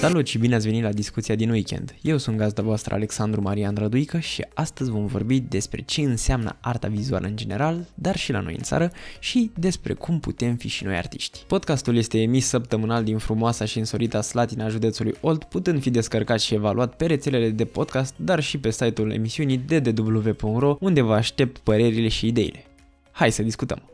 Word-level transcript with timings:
Salut 0.00 0.26
și 0.26 0.38
bine 0.38 0.54
ați 0.54 0.66
venit 0.66 0.82
la 0.82 0.92
discuția 0.92 1.34
din 1.34 1.50
weekend. 1.50 1.94
Eu 2.00 2.16
sunt 2.16 2.36
gazda 2.36 2.62
voastră 2.62 2.94
Alexandru 2.94 3.40
Marian 3.40 3.74
Răduică 3.74 4.18
și 4.18 4.46
astăzi 4.54 4.90
vom 4.90 5.06
vorbi 5.06 5.40
despre 5.40 5.82
ce 5.82 6.00
înseamnă 6.00 6.56
arta 6.60 6.88
vizuală 6.88 7.26
în 7.26 7.36
general, 7.36 7.86
dar 7.94 8.16
și 8.16 8.32
la 8.32 8.40
noi 8.40 8.54
în 8.56 8.62
țară 8.62 8.92
și 9.18 9.50
despre 9.58 9.92
cum 9.92 10.20
putem 10.20 10.56
fi 10.56 10.68
și 10.68 10.84
noi 10.84 10.96
artiști. 10.96 11.38
Podcastul 11.46 11.96
este 11.96 12.20
emis 12.20 12.46
săptămânal 12.46 13.04
din 13.04 13.18
frumoasa 13.18 13.64
și 13.64 13.78
însorita 13.78 14.20
Slatina 14.20 14.68
județului 14.68 15.14
Olt, 15.20 15.44
putând 15.44 15.82
fi 15.82 15.90
descărcat 15.90 16.40
și 16.40 16.54
evaluat 16.54 16.94
pe 16.94 17.06
rețelele 17.06 17.50
de 17.50 17.64
podcast, 17.64 18.14
dar 18.16 18.40
și 18.40 18.58
pe 18.58 18.70
site-ul 18.70 19.12
emisiunii 19.12 19.56
ddw.ro, 19.56 20.76
unde 20.80 21.00
vă 21.00 21.14
aștept 21.14 21.58
părerile 21.58 22.08
și 22.08 22.26
ideile. 22.26 22.64
Hai 23.10 23.32
să 23.32 23.42
discutăm! 23.42 23.89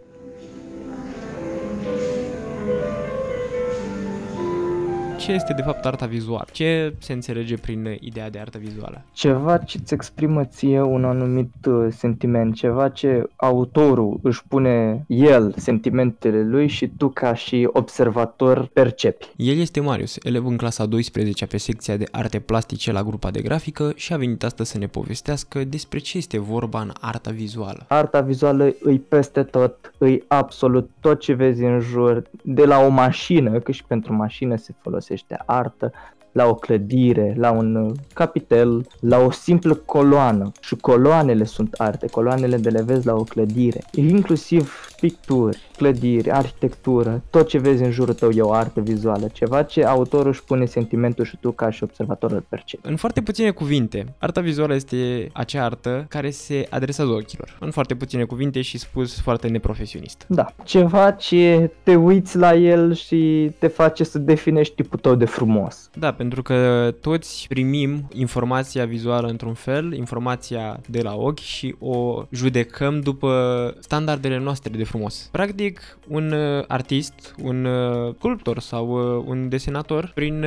Ce 5.26 5.32
este 5.32 5.52
de 5.52 5.62
fapt 5.62 5.86
arta 5.86 6.06
vizuală? 6.06 6.46
Ce 6.52 6.94
se 6.98 7.12
înțelege 7.12 7.56
prin 7.56 7.96
ideea 8.00 8.30
de 8.30 8.38
artă 8.38 8.58
vizuală? 8.58 9.04
Ceva 9.12 9.58
ce 9.58 9.78
îți 9.80 9.94
exprimă 9.94 10.44
ție 10.44 10.80
un 10.80 11.04
anumit 11.04 11.52
uh, 11.66 11.86
sentiment, 11.90 12.54
ceva 12.54 12.88
ce 12.88 13.28
autorul 13.36 14.18
își 14.22 14.42
pune 14.48 15.04
el 15.06 15.54
sentimentele 15.56 16.42
lui 16.42 16.66
și 16.68 16.88
tu 16.88 17.08
ca 17.08 17.34
și 17.34 17.68
observator 17.72 18.68
percepi. 18.72 19.26
El 19.36 19.58
este 19.58 19.80
Marius, 19.80 20.16
elev 20.22 20.46
în 20.46 20.56
clasa 20.56 20.86
12 20.86 21.46
pe 21.46 21.56
secția 21.56 21.96
de 21.96 22.06
arte 22.10 22.38
plastice 22.38 22.92
la 22.92 23.02
grupa 23.02 23.30
de 23.30 23.40
grafică 23.40 23.92
și 23.94 24.12
a 24.12 24.16
venit 24.16 24.44
astăzi 24.44 24.70
să 24.70 24.78
ne 24.78 24.86
povestească 24.86 25.64
despre 25.64 25.98
ce 25.98 26.16
este 26.16 26.38
vorba 26.38 26.80
în 26.80 26.90
arta 27.00 27.30
vizuală. 27.30 27.84
Arta 27.88 28.20
vizuală 28.20 28.74
îi 28.80 28.98
peste 28.98 29.42
tot, 29.42 29.92
îi 29.98 30.24
absolut 30.26 30.90
tot 31.00 31.20
ce 31.20 31.32
vezi 31.32 31.62
în 31.62 31.80
jur, 31.80 32.22
de 32.42 32.64
la 32.64 32.78
o 32.78 32.88
mașină, 32.88 33.58
că 33.58 33.72
și 33.72 33.84
pentru 33.84 34.14
mașină 34.14 34.56
se 34.56 34.74
folosește 34.80 35.14
folosește 35.16 35.42
artă, 35.46 35.92
la 36.32 36.48
o 36.48 36.54
clădire, 36.54 37.34
la 37.36 37.50
un 37.50 37.74
uh, 37.74 37.92
capitel, 38.14 38.86
la 39.00 39.18
o 39.18 39.30
simplă 39.30 39.74
coloană. 39.74 40.52
Și 40.60 40.76
coloanele 40.76 41.44
sunt 41.44 41.74
arte, 41.78 42.06
coloanele 42.06 42.56
de 42.56 42.68
le 42.68 42.82
vezi 42.82 43.06
la 43.06 43.14
o 43.14 43.22
clădire. 43.22 43.80
Inclusiv 43.92 44.88
picturi, 45.00 45.58
clădiri, 45.76 46.30
arhitectură, 46.30 47.22
tot 47.30 47.48
ce 47.48 47.58
vezi 47.58 47.82
în 47.82 47.90
jurul 47.90 48.14
tău 48.14 48.30
e 48.30 48.40
o 48.40 48.52
artă 48.52 48.80
vizuală, 48.80 49.28
ceva 49.32 49.62
ce 49.62 49.84
autorul 49.84 50.28
își 50.28 50.44
pune 50.44 50.64
sentimentul 50.64 51.24
și 51.24 51.36
tu 51.40 51.52
ca 51.52 51.70
și 51.70 51.82
observator 51.82 52.32
îl 52.32 52.44
percepi. 52.48 52.88
În 52.88 52.96
foarte 52.96 53.22
puține 53.22 53.50
cuvinte, 53.50 54.14
arta 54.18 54.40
vizuală 54.40 54.74
este 54.74 55.28
acea 55.32 55.64
artă 55.64 56.06
care 56.08 56.30
se 56.30 56.66
adresează 56.70 57.10
ochilor. 57.10 57.56
În 57.60 57.70
foarte 57.70 57.94
puține 57.94 58.24
cuvinte 58.24 58.60
și 58.60 58.78
spus 58.78 59.20
foarte 59.20 59.48
neprofesionist. 59.48 60.24
Da, 60.28 60.46
ceva 60.64 61.10
ce 61.10 61.70
te 61.82 61.94
uiți 61.94 62.36
la 62.36 62.54
el 62.54 62.94
și 62.94 63.50
te 63.58 63.66
face 63.66 64.04
să 64.04 64.18
definești 64.18 64.74
tipul 64.74 64.98
tău 64.98 65.14
de 65.14 65.24
frumos. 65.24 65.90
Da, 65.98 66.12
pentru 66.12 66.42
că 66.42 66.90
toți 67.00 67.46
primim 67.48 68.08
informația 68.12 68.84
vizuală 68.84 69.28
într-un 69.28 69.54
fel, 69.54 69.92
informația 69.92 70.80
de 70.88 71.02
la 71.02 71.14
ochi 71.14 71.38
și 71.38 71.74
o 71.78 72.22
judecăm 72.30 73.00
după 73.00 73.74
standardele 73.78 74.38
noastre 74.38 74.70
de 74.76 74.84
frumos. 74.86 75.28
Practic, 75.32 75.98
un 76.08 76.32
uh, 76.32 76.64
artist, 76.68 77.34
un 77.42 77.64
uh, 77.64 78.14
sculptor 78.14 78.58
sau 78.58 79.16
uh, 79.18 79.24
un 79.26 79.48
desenator, 79.48 80.10
prin 80.14 80.44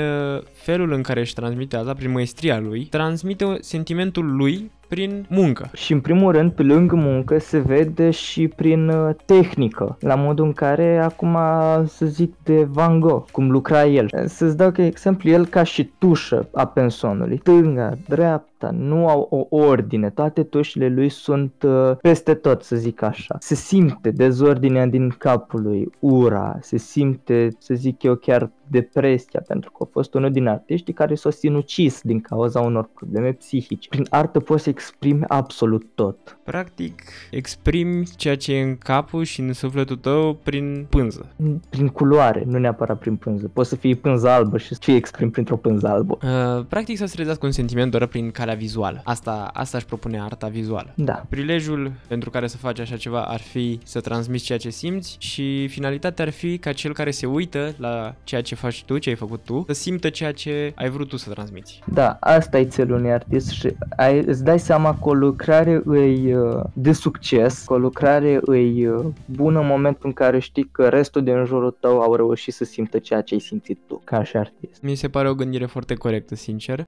felul 0.54 0.92
în 0.92 1.02
care 1.02 1.20
își 1.20 1.34
transmite 1.34 1.76
asta, 1.76 1.94
prin 1.94 2.12
maestria 2.12 2.60
lui, 2.60 2.86
transmite 2.86 3.58
sentimentul 3.62 4.36
lui 4.36 4.72
prin 4.90 5.26
muncă. 5.30 5.70
Și 5.73 5.94
în 5.94 6.00
primul 6.00 6.32
rând, 6.32 6.52
pe 6.52 6.64
lângă 6.64 6.95
muncă, 6.95 7.40
se 7.40 7.59
vede 7.59 8.12
și 8.12 8.48
prin 8.48 8.90
uh, 8.90 9.16
tehnică, 9.26 9.98
la 10.00 10.16
modul 10.16 10.45
în 10.45 10.54
care 10.54 10.98
acum 10.98 11.38
să 11.86 12.05
zic 12.05 12.33
de 12.44 12.64
Van 12.64 12.99
Gogh, 12.99 13.30
cum 13.32 13.52
lucra 13.52 13.86
el. 13.86 14.10
Să-ți 14.26 14.58
dau 14.58 14.72
că 14.72 14.82
exemplu, 14.82 15.30
el 15.30 15.45
ca 15.45 15.64
și 15.64 15.89
tușă 15.98 16.48
a 16.54 16.66
pensonului, 16.66 17.39
stânga, 17.39 17.98
dreapta, 18.08 18.70
nu 18.78 19.08
au 19.08 19.48
o 19.49 19.58
ordine, 19.58 20.10
toate 20.10 20.44
tușile 20.44 20.88
lui 20.88 21.10
sunt 21.10 21.54
uh, 21.64 21.95
peste 22.02 22.33
tot, 22.33 22.64
să 22.64 22.76
zic 22.76 23.02
așa. 23.02 23.36
Se 23.39 23.55
simte 23.55 24.11
dezordinea 24.11 24.86
din 24.86 25.10
capul 25.17 25.61
lui, 25.61 25.89
ura, 25.99 26.58
se 26.61 26.78
simte, 26.78 27.48
să 27.58 27.73
zic 27.73 28.04
eu, 28.04 28.16
chiar 28.16 28.49
depresia, 28.69 29.43
pentru 29.47 29.71
că 29.71 29.77
a 29.83 29.89
fost 29.91 30.13
unul 30.13 30.31
din 30.31 30.47
artiștii 30.47 30.93
care 30.93 31.15
s-a 31.15 31.30
sinucis 31.30 32.02
din 32.02 32.21
cauza 32.21 32.59
unor 32.59 32.89
probleme 32.95 33.31
psihice. 33.31 33.89
Prin 33.89 34.05
artă 34.09 34.39
poți 34.39 34.63
să 34.63 34.69
exprimi 34.69 35.23
absolut 35.27 35.85
tot. 35.95 36.37
Practic, 36.43 37.02
exprimi 37.31 38.07
ceea 38.15 38.37
ce 38.37 38.53
e 38.53 38.61
în 38.61 38.77
capul 38.77 39.23
și 39.23 39.39
în 39.39 39.53
sufletul 39.53 39.95
tău 39.95 40.33
prin 40.43 40.85
pânză. 40.89 41.25
Prin 41.69 41.87
culoare, 41.87 42.43
nu 42.45 42.57
neapărat 42.57 42.99
prin 42.99 43.15
pânză. 43.15 43.49
Poți 43.53 43.69
să 43.69 43.75
fii 43.75 43.95
pânză 43.95 44.30
albă 44.30 44.57
și 44.57 44.80
ce 44.80 44.91
exprimi 44.91 45.31
printr-o 45.31 45.57
pânză 45.57 45.87
albă. 45.87 46.17
Uh, 46.23 46.65
practic 46.65 46.97
să-ți 46.97 47.15
redească 47.15 47.45
un 47.45 47.51
sentiment 47.51 47.91
doar 47.91 48.05
prin 48.05 48.31
calea 48.31 48.55
vizuală. 48.55 49.01
Asta, 49.03 49.49
asta 49.53 49.77
își 49.77 49.86
propune 49.86 50.21
arta 50.21 50.47
vizuală. 50.47 50.93
Da. 50.95 51.25
Prilejul 51.30 51.91
pentru 52.07 52.30
care 52.30 52.47
să 52.47 52.57
faci 52.57 52.80
așa 52.80 52.97
ceva 52.97 53.23
ar 53.23 53.39
fi 53.39 53.80
să 53.83 53.99
transmiți 53.99 54.43
ceea 54.43 54.57
ce 54.57 54.69
simți 54.69 55.15
și 55.19 55.67
finalitatea 55.67 56.25
ar 56.25 56.31
fi 56.31 56.57
ca 56.57 56.71
cel 56.71 56.93
care 56.93 57.11
se 57.11 57.25
uită 57.25 57.73
la 57.77 58.15
ceea 58.23 58.41
ce 58.41 58.55
faci 58.59 58.83
tu, 58.83 58.97
ce 58.97 59.09
ai 59.09 59.15
făcut 59.15 59.39
tu, 59.45 59.64
să 59.67 59.73
simtă 59.73 60.09
ceea 60.09 60.31
ce 60.31 60.71
ai 60.75 60.89
vrut 60.89 61.08
tu 61.08 61.17
să 61.17 61.30
transmiți. 61.30 61.81
Da, 61.93 62.17
asta 62.20 62.59
e 62.59 62.65
țelul 62.65 62.97
unui 62.97 63.11
artist 63.11 63.49
și 63.49 63.75
ai, 63.97 64.20
îți 64.20 64.43
dai 64.43 64.59
seama 64.59 64.97
că 65.02 65.09
o 65.09 65.14
lucrare 65.14 65.81
îi 65.86 66.33
uh, 66.33 66.64
de 66.73 66.92
succes, 66.92 67.64
că 67.65 67.73
o 67.73 67.77
lucrare 67.77 68.39
îi 68.42 68.87
uh, 68.87 69.05
bună 69.25 69.59
în 69.59 69.67
momentul 69.67 70.02
în 70.03 70.14
care 70.14 70.39
știi 70.39 70.69
că 70.71 70.87
restul 70.87 71.23
din 71.23 71.45
jurul 71.45 71.77
tău 71.80 72.02
au 72.02 72.15
reușit 72.15 72.53
să 72.53 72.64
simtă 72.64 72.99
ceea 72.99 73.21
ce 73.21 73.33
ai 73.33 73.39
simțit 73.39 73.80
tu 73.87 74.02
ca 74.03 74.23
și 74.23 74.37
artist. 74.37 74.81
Mi 74.81 74.95
se 74.95 75.09
pare 75.09 75.30
o 75.30 75.36
gândire 75.36 75.65
foarte 75.65 75.93
corectă, 75.93 76.36
sincer. 76.36 76.86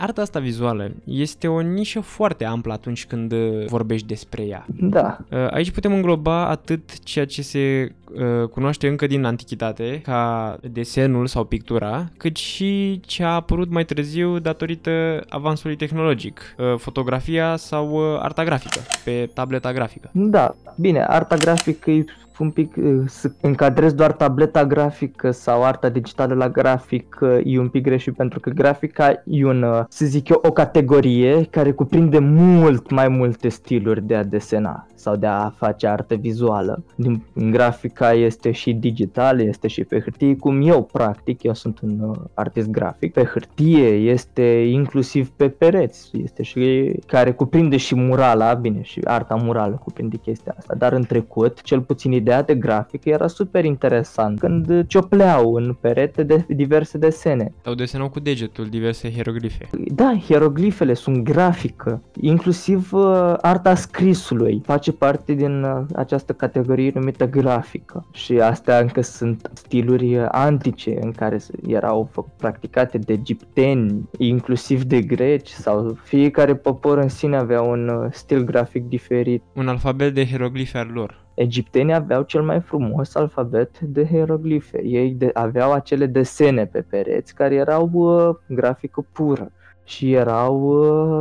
Arta 0.00 0.20
asta 0.20 0.38
vizuală 0.38 0.90
este 1.04 1.48
o 1.48 1.60
nișă 1.60 2.00
foarte 2.00 2.44
amplă 2.44 2.72
atunci 2.72 3.06
când 3.06 3.32
uh, 3.32 3.66
vorbești 3.66 4.06
despre 4.06 4.42
ea. 4.42 4.66
Da. 4.66 5.18
Uh, 5.30 5.46
aici 5.50 5.70
putem 5.70 5.92
îngloba 5.92 6.48
atât 6.48 6.98
ceea 6.98 7.26
ce 7.26 7.42
se 7.42 7.92
uh, 8.12 8.48
cunoaște 8.48 8.88
încă 8.88 9.06
din 9.06 9.24
antichitate, 9.24 10.00
ca 10.02 10.56
desenul 10.70 11.26
sau 11.26 11.44
pictura, 11.44 12.08
cât 12.16 12.36
și 12.36 13.00
ce 13.06 13.22
a 13.22 13.34
apărut 13.34 13.70
mai 13.70 13.84
târziu 13.84 14.38
datorită 14.38 15.24
avansului 15.28 15.76
tehnologic, 15.76 16.40
fotografia 16.76 17.56
sau 17.56 18.16
arta 18.18 18.44
grafică, 18.44 18.78
pe 19.04 19.30
tableta 19.34 19.72
grafică. 19.72 20.10
Da, 20.12 20.54
bine, 20.76 21.04
arta 21.04 21.36
grafică 21.36 21.90
e 21.90 22.04
un 22.38 22.50
pic 22.50 22.76
uh, 22.76 23.02
să 23.06 23.30
încadrez 23.40 23.92
doar 23.92 24.12
tableta 24.12 24.66
grafică 24.66 25.30
sau 25.30 25.64
arta 25.64 25.88
digitală 25.88 26.34
la 26.34 26.48
grafic 26.48 27.18
e 27.44 27.58
un 27.58 27.68
pic 27.68 27.82
greșit 27.82 28.16
pentru 28.16 28.40
că 28.40 28.50
grafica 28.50 29.22
e 29.24 29.44
un, 29.46 29.62
uh, 29.62 29.84
să 29.88 30.06
zic 30.06 30.28
eu, 30.28 30.40
o 30.42 30.52
categorie 30.52 31.44
care 31.50 31.72
cuprinde 31.72 32.18
mult 32.18 32.90
mai 32.90 33.08
multe 33.08 33.48
stiluri 33.48 34.06
de 34.06 34.14
a 34.14 34.24
desena 34.24 34.86
sau 34.94 35.16
de 35.16 35.26
a 35.26 35.48
face 35.56 35.86
artă 35.86 36.14
vizuală. 36.14 36.84
Din 36.94 37.22
grafica 37.34 38.12
este 38.12 38.50
și 38.50 38.72
digital, 38.72 39.40
este 39.40 39.68
și 39.68 39.84
pe 39.84 40.00
hârtie, 40.00 40.36
cum 40.36 40.68
eu 40.68 40.82
practic, 40.82 41.42
eu 41.42 41.54
sunt 41.54 41.80
un 41.80 41.98
uh, 42.00 42.16
artist 42.34 42.68
grafic. 42.68 43.12
Pe 43.12 43.24
hârtie 43.24 43.88
este 43.88 44.42
inclusiv 44.70 45.30
pe 45.30 45.48
pereți, 45.48 46.10
este 46.22 46.42
și 46.42 46.92
care 47.06 47.32
cuprinde 47.32 47.76
și 47.76 47.94
murala, 47.94 48.54
bine, 48.54 48.82
și 48.82 49.00
arta 49.04 49.34
murală 49.34 49.80
cuprinde 49.84 50.16
chestia 50.16 50.54
asta, 50.58 50.74
dar 50.74 50.92
în 50.92 51.02
trecut, 51.02 51.62
cel 51.62 51.80
puțin 51.80 52.12
ideea 52.20 52.42
de 52.42 52.54
grafic 52.54 53.04
era 53.04 53.26
super 53.26 53.64
interesant 53.64 54.38
când 54.38 54.86
ciopleau 54.86 55.54
în 55.54 55.76
perete 55.80 56.22
de 56.22 56.44
diverse 56.48 56.98
desene. 56.98 57.52
Sau 57.64 57.74
desenau 57.74 58.08
cu 58.08 58.20
degetul 58.20 58.66
diverse 58.66 59.12
hieroglife. 59.12 59.68
Da, 59.94 60.18
hieroglifele 60.26 60.94
sunt 60.94 61.24
grafică, 61.24 62.02
inclusiv 62.20 62.92
uh, 62.92 63.34
arta 63.40 63.74
scrisului 63.74 64.62
face 64.64 64.92
parte 64.92 65.32
din 65.32 65.62
uh, 65.62 65.82
această 65.94 66.32
categorie 66.32 66.90
numită 66.94 67.28
grafică 67.28 68.06
și 68.12 68.32
astea 68.32 68.78
încă 68.78 69.00
sunt 69.00 69.50
stiluri 69.54 70.18
antice 70.18 70.98
în 71.00 71.12
care 71.12 71.38
erau 71.66 72.10
practicate 72.36 72.98
de 72.98 73.12
egipteni, 73.12 74.08
inclusiv 74.18 74.82
de 74.82 75.00
greci 75.00 75.48
sau 75.48 75.98
fiecare 76.02 76.54
popor 76.54 76.98
în 76.98 77.08
sine 77.08 77.36
avea 77.36 77.60
un 77.62 77.88
uh, 77.88 78.08
stil 78.10 78.44
grafic 78.44 78.88
diferit. 78.88 79.42
Un 79.54 79.68
alfabet 79.68 80.14
de 80.14 80.26
hieroglife 80.26 80.78
al 80.78 80.90
lor. 80.92 81.28
Egiptenii 81.40 81.94
aveau 81.94 82.22
cel 82.22 82.42
mai 82.42 82.60
frumos 82.60 83.14
alfabet 83.14 83.80
de 83.80 84.06
hieroglife. 84.06 84.82
Ei 84.82 85.14
de, 85.14 85.30
aveau 85.34 85.72
acele 85.72 86.06
desene 86.06 86.66
pe 86.66 86.80
pereți 86.80 87.34
care 87.34 87.54
erau 87.54 87.90
uh, 87.92 88.36
grafică 88.46 89.06
pură 89.12 89.52
și 89.84 90.12
erau 90.12 90.60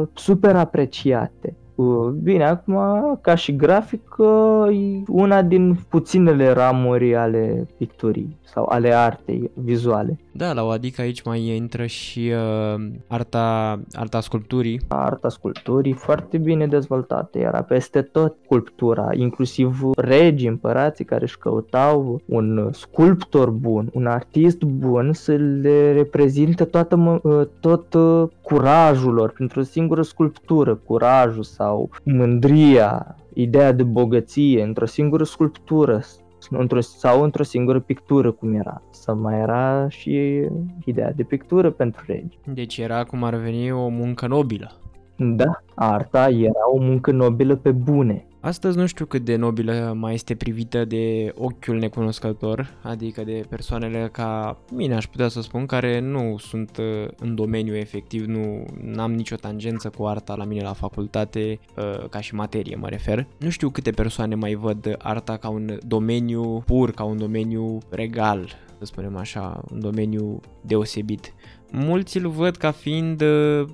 uh, 0.02 0.08
super 0.14 0.56
apreciate. 0.56 1.56
Uh, 1.80 2.10
bine, 2.10 2.46
acum, 2.46 2.76
ca 3.22 3.36
și 3.36 3.56
grafic, 3.56 4.16
uh, 4.18 4.68
e 4.72 5.04
una 5.08 5.42
din 5.42 5.80
puținele 5.90 6.52
ramuri 6.52 7.16
ale 7.16 7.68
picturii 7.78 8.38
sau 8.54 8.66
ale 8.70 8.94
artei 8.94 9.52
vizuale. 9.54 10.20
Da, 10.32 10.54
la 10.54 10.64
o 10.64 10.70
adică 10.70 11.02
aici 11.02 11.22
mai 11.22 11.56
intră 11.56 11.86
și 11.86 12.32
uh, 12.76 12.86
arta, 13.08 13.80
arta 13.94 14.20
sculpturii. 14.20 14.82
Arta 14.88 15.30
sculpturii 15.30 15.94
foarte 15.94 16.38
bine 16.38 16.68
dezvoltată, 16.68 17.38
era 17.38 17.62
peste 17.62 18.02
tot 18.02 18.36
sculptura, 18.44 19.10
inclusiv 19.14 19.80
regii, 19.98 20.48
împărații 20.48 21.06
care 21.06 21.24
își 21.24 21.38
căutau 21.38 22.22
un 22.26 22.70
sculptor 22.72 23.50
bun, 23.50 23.90
un 23.94 24.06
artist 24.06 24.64
bun 24.64 25.14
să 25.14 25.32
le 25.36 25.94
reprezinte 25.94 26.64
toată, 26.66 27.20
uh, 27.24 27.42
tot 27.60 27.94
uh, 27.94 28.24
curajul 28.42 29.14
lor 29.14 29.32
printr-o 29.32 29.62
singură 29.62 30.02
sculptură, 30.02 30.76
curajul 30.76 31.44
sau 31.44 31.69
mândria, 32.04 33.16
ideea 33.34 33.72
de 33.72 33.84
bogăție 33.84 34.64
într-o 34.64 34.86
singură 34.86 35.24
sculptură 35.24 36.02
într-o, 36.50 36.82
sau 36.82 37.24
într-o 37.24 37.44
singură 37.44 37.80
pictură 37.80 38.32
cum 38.32 38.54
era. 38.54 38.82
Să 38.90 39.14
mai 39.14 39.40
era 39.40 39.90
și 39.90 40.42
ideea 40.86 41.12
de 41.12 41.24
pictură 41.24 41.72
pentru 41.72 42.04
regi. 42.08 42.40
Deci 42.54 42.78
era 42.78 43.04
cum 43.04 43.24
ar 43.24 43.36
veni 43.36 43.72
o 43.72 43.88
muncă 43.88 44.28
nobilă. 44.28 44.72
Da, 45.16 45.62
arta 45.76 46.30
era 46.30 46.72
o 46.74 46.80
muncă 46.80 47.12
nobilă 47.12 47.56
pe 47.56 47.72
bune. 47.72 48.28
Astăzi 48.42 48.78
nu 48.78 48.86
știu 48.86 49.06
cât 49.06 49.26
de 49.26 49.36
nobilă 49.36 49.94
mai 49.98 50.14
este 50.14 50.36
privită 50.36 50.86
de 50.86 51.34
ochiul 51.36 51.78
necunoscător, 51.78 52.74
adică 52.82 53.24
de 53.24 53.44
persoanele 53.50 54.10
ca 54.12 54.58
mine 54.72 54.96
aș 54.96 55.08
putea 55.08 55.28
să 55.28 55.42
spun, 55.42 55.66
care 55.66 56.00
nu 56.00 56.36
sunt 56.38 56.78
uh, 56.78 57.08
în 57.18 57.36
domeniu 57.36 57.76
efectiv, 57.76 58.26
nu 58.26 58.66
am 58.98 59.14
nicio 59.14 59.36
tangență 59.36 59.90
cu 59.90 60.06
arta 60.06 60.36
la 60.36 60.44
mine 60.44 60.62
la 60.62 60.74
facultate, 60.74 61.60
uh, 61.78 62.10
ca 62.10 62.22
și 62.22 62.36
materie 62.36 62.76
mă 62.76 62.88
refer. 62.88 63.28
Nu 63.38 63.50
știu 63.50 63.70
câte 63.70 63.92
persoane 63.92 64.36
mai 64.36 64.54
văd 64.54 64.96
arta 64.98 65.38
ca 65.38 65.50
un 65.50 65.78
domeniu 65.88 66.64
pur, 66.66 66.92
ca 66.92 67.04
un 67.04 67.18
domeniu 67.18 67.78
regal, 67.90 68.48
să 68.78 68.86
spunem 68.86 69.18
așa, 69.18 69.64
un 69.72 69.80
domeniu 69.80 70.40
deosebit 70.62 71.34
mulți 71.72 72.18
îl 72.18 72.30
văd 72.30 72.56
ca 72.56 72.72
fiind 72.72 73.22
uh, 73.22 73.66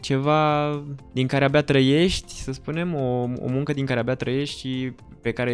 ceva 0.00 0.70
din 1.12 1.26
care 1.26 1.44
abia 1.44 1.62
trăiești, 1.62 2.32
să 2.32 2.52
spunem, 2.52 2.94
o, 2.94 3.22
o 3.22 3.48
muncă 3.48 3.72
din 3.72 3.86
care 3.86 4.00
abia 4.00 4.14
trăiești 4.14 4.58
și 4.60 4.92
pe 5.20 5.32
care 5.32 5.52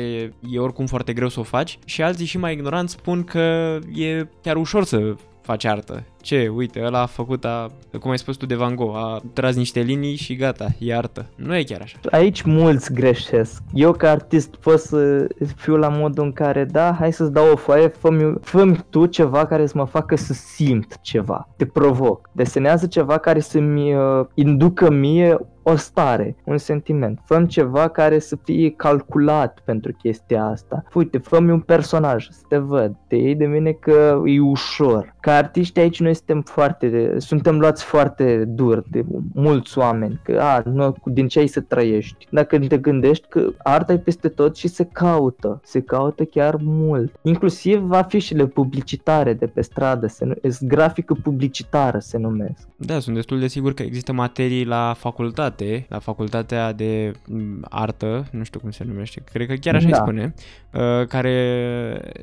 e 0.50 0.58
oricum 0.58 0.86
foarte 0.86 1.12
greu 1.12 1.28
să 1.28 1.40
o 1.40 1.42
faci 1.42 1.78
și 1.84 2.02
alții 2.02 2.26
și 2.26 2.38
mai 2.38 2.52
ignoranți 2.52 2.92
spun 2.92 3.24
că 3.24 3.78
e 3.94 4.26
chiar 4.42 4.56
ușor 4.56 4.84
să 4.84 5.14
faci 5.42 5.64
artă. 5.64 6.04
Ce, 6.20 6.50
uite, 6.54 6.82
ăla 6.84 7.00
a 7.00 7.06
făcut, 7.06 7.44
a, 7.44 7.70
cum 8.00 8.10
ai 8.10 8.18
spus 8.18 8.36
tu 8.36 8.46
de 8.46 8.54
Van 8.54 8.74
Gogh, 8.74 8.96
a 8.96 9.20
tras 9.32 9.56
niște 9.56 9.80
linii 9.80 10.16
și 10.16 10.36
gata, 10.36 10.66
e 10.78 10.96
artă. 10.96 11.26
Nu 11.34 11.56
e 11.56 11.62
chiar 11.62 11.80
așa. 11.80 11.98
Aici 12.10 12.42
mulți 12.42 12.92
greșesc. 12.92 13.62
Eu 13.72 13.92
ca 13.92 14.10
artist 14.10 14.56
pot 14.56 14.78
să 14.78 15.26
fiu 15.56 15.76
la 15.76 15.88
modul 15.88 16.24
în 16.24 16.32
care, 16.32 16.64
da, 16.64 16.92
hai 16.98 17.12
să-ți 17.12 17.32
dau 17.32 17.52
o 17.52 17.56
foaie, 17.56 17.88
fă-mi, 17.88 18.34
fă 18.40 18.76
tu 18.90 19.06
ceva 19.06 19.46
care 19.46 19.66
să 19.66 19.72
mă 19.76 19.84
facă 19.84 20.16
să 20.16 20.32
simt 20.32 20.98
ceva. 21.00 21.48
Te 21.56 21.66
provoc. 21.66 22.30
Desenează 22.32 22.86
ceva 22.86 23.18
care 23.18 23.40
să-mi 23.40 23.94
uh, 23.94 24.26
inducă 24.34 24.90
mie 24.90 25.38
o 25.62 25.76
stare, 25.76 26.36
un 26.44 26.58
sentiment. 26.58 27.20
Făm 27.24 27.46
ceva 27.46 27.88
care 27.88 28.18
să 28.18 28.36
fie 28.44 28.70
calculat 28.70 29.60
pentru 29.64 29.92
chestia 29.92 30.44
asta. 30.44 30.82
Uite, 30.94 31.18
fă 31.18 31.36
un 31.36 31.60
personaj, 31.60 32.28
să 32.30 32.40
te 32.48 32.56
văd. 32.56 32.96
Te 33.06 33.16
iei 33.16 33.34
de 33.34 33.46
mine 33.46 33.72
că 33.72 34.22
e 34.24 34.40
ușor. 34.40 35.14
Ca 35.20 35.34
artiști 35.34 35.80
aici 35.80 36.00
noi 36.00 36.09
suntem 36.14 36.42
foarte, 36.42 37.14
suntem 37.18 37.58
luați 37.58 37.84
foarte 37.84 38.44
dur 38.44 38.84
de 38.90 39.04
mulți 39.34 39.78
oameni. 39.78 40.20
Că, 40.22 40.38
a, 40.40 40.62
nu, 40.64 40.94
din 41.04 41.28
ce 41.28 41.38
ai 41.38 41.46
să 41.46 41.60
trăiești? 41.60 42.26
Dacă 42.30 42.58
te 42.58 42.78
gândești 42.78 43.26
că 43.28 43.52
arta 43.62 43.92
e 43.92 43.98
peste 43.98 44.28
tot 44.28 44.56
și 44.56 44.68
se 44.68 44.84
caută. 44.92 45.60
Se 45.64 45.80
caută 45.80 46.24
chiar 46.24 46.56
mult. 46.62 47.12
Inclusiv 47.22 47.90
afișele 47.90 48.46
publicitare 48.46 49.32
de 49.32 49.46
pe 49.46 49.60
stradă, 49.60 50.06
se, 50.06 50.40
grafică 50.60 51.14
publicitară 51.22 51.98
se 51.98 52.18
numesc. 52.18 52.68
Da, 52.76 52.98
sunt 52.98 53.14
destul 53.14 53.38
de 53.38 53.46
sigur 53.46 53.74
că 53.74 53.82
există 53.82 54.12
materii 54.12 54.64
la 54.64 54.94
facultate 54.98 55.48
facultate, 55.50 55.86
la 55.88 55.98
facultatea 55.98 56.72
de 56.72 57.12
mm, 57.26 57.66
artă, 57.68 58.24
nu 58.30 58.44
știu 58.44 58.60
cum 58.60 58.70
se 58.70 58.84
numește, 58.84 59.22
cred 59.32 59.46
că 59.46 59.54
chiar 59.54 59.74
așa 59.74 59.88
da. 59.88 59.96
îi 59.96 60.02
spune, 60.02 60.34
uh, 60.72 61.06
care 61.06 61.34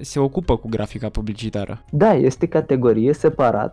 se 0.01 0.19
ocupă 0.19 0.57
cu 0.57 0.68
grafica 0.69 1.10
publicitară. 1.10 1.83
Da, 1.92 2.13
este 2.13 2.48
categorie 2.48 3.13